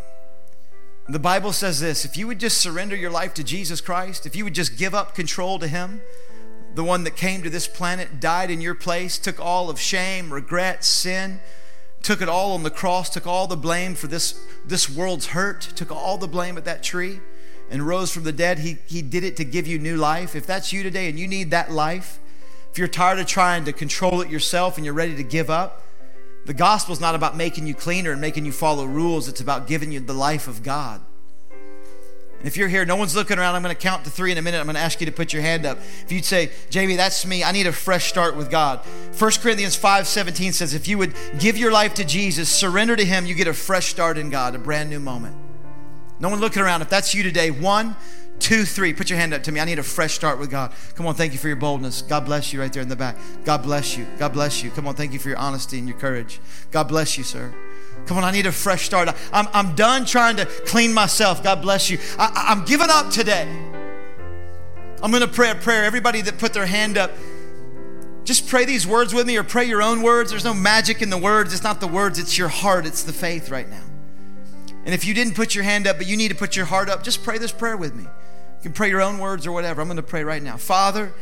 [1.09, 4.35] The Bible says this if you would just surrender your life to Jesus Christ, if
[4.35, 6.01] you would just give up control to Him,
[6.75, 10.33] the one that came to this planet, died in your place, took all of shame,
[10.33, 11.41] regret, sin,
[12.03, 15.61] took it all on the cross, took all the blame for this, this world's hurt,
[15.61, 17.21] took all the blame at that tree,
[17.71, 18.59] and rose from the dead.
[18.59, 20.35] He, he did it to give you new life.
[20.35, 22.19] If that's you today and you need that life,
[22.71, 25.83] if you're tired of trying to control it yourself and you're ready to give up,
[26.45, 29.29] the gospel is not about making you cleaner and making you follow rules.
[29.29, 31.01] It's about giving you the life of God.
[32.45, 34.43] If you're here, no one's looking around, I'm going to count to three in a
[34.43, 34.59] minute.
[34.59, 35.79] I'm going to ask you to put your hand up.
[35.79, 37.43] If you'd say, Jamie, that's me.
[37.43, 38.81] I need a fresh start with God.
[39.19, 43.05] 1 Corinthians 5 17 says, if you would give your life to Jesus, surrender to
[43.05, 45.37] Him, you get a fresh start in God, a brand new moment.
[46.21, 46.83] No one looking around.
[46.83, 47.97] If that's you today, one,
[48.39, 48.93] two, three.
[48.93, 49.61] Put your hand up to me.
[49.61, 50.73] I need a fresh start with God.
[50.95, 52.03] Come on, thank you for your boldness.
[52.03, 53.17] God bless you right there in the back.
[53.45, 54.07] God bless you.
[54.19, 54.71] God bless you.
[54.71, 56.41] Come on, thank you for your honesty and your courage.
[56.71, 57.55] God bless you, sir.
[58.07, 59.09] Come on, I need a fresh start.
[59.33, 61.43] I'm, I'm done trying to clean myself.
[61.43, 61.99] God bless you.
[62.19, 63.49] I, I'm giving up today.
[65.03, 65.85] I'm going to pray a prayer.
[65.85, 67.11] Everybody that put their hand up,
[68.25, 70.31] just pray these words with me or pray your own words.
[70.31, 71.53] There's no magic in the words.
[71.53, 73.83] It's not the words, it's your heart, it's the faith right now.
[74.87, 76.89] And if you didn't put your hand up, but you need to put your heart
[76.89, 78.03] up, just pray this prayer with me.
[78.05, 79.81] You can pray your own words or whatever.
[79.81, 80.57] I'm going to pray right now.
[80.57, 81.15] Father,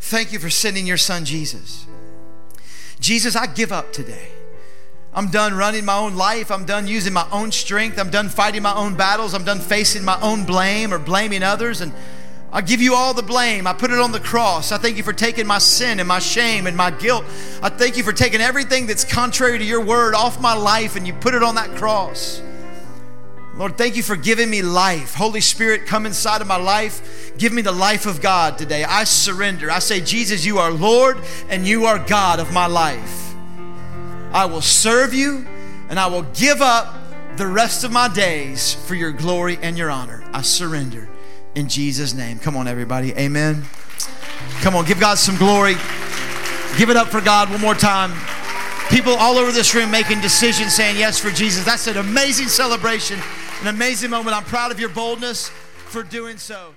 [0.00, 1.86] thank you for sending your son Jesus.
[3.00, 4.30] Jesus, I give up today.
[5.14, 6.50] I'm done running my own life.
[6.50, 7.98] I'm done using my own strength.
[7.98, 9.32] I'm done fighting my own battles.
[9.32, 11.80] I'm done facing my own blame or blaming others.
[11.80, 11.92] And
[12.52, 13.66] I give you all the blame.
[13.66, 14.72] I put it on the cross.
[14.72, 17.24] I thank you for taking my sin and my shame and my guilt.
[17.62, 21.06] I thank you for taking everything that's contrary to your word off my life and
[21.06, 22.42] you put it on that cross.
[23.56, 25.14] Lord, thank you for giving me life.
[25.14, 27.32] Holy Spirit, come inside of my life.
[27.38, 28.82] Give me the life of God today.
[28.82, 29.70] I surrender.
[29.70, 33.33] I say, Jesus, you are Lord and you are God of my life.
[34.34, 35.46] I will serve you,
[35.88, 36.92] and I will give up
[37.36, 40.24] the rest of my days for your glory and your honor.
[40.32, 41.08] I surrender
[41.54, 42.40] in Jesus' name.
[42.40, 43.12] Come on, everybody.
[43.12, 43.62] Amen.
[44.60, 45.74] Come on, give God some glory.
[46.76, 48.12] Give it up for God one more time.
[48.90, 51.64] People all over this room making decisions saying yes for Jesus.
[51.64, 53.20] That's an amazing celebration,
[53.62, 54.36] an amazing moment.
[54.36, 56.73] I'm proud of your boldness for doing so.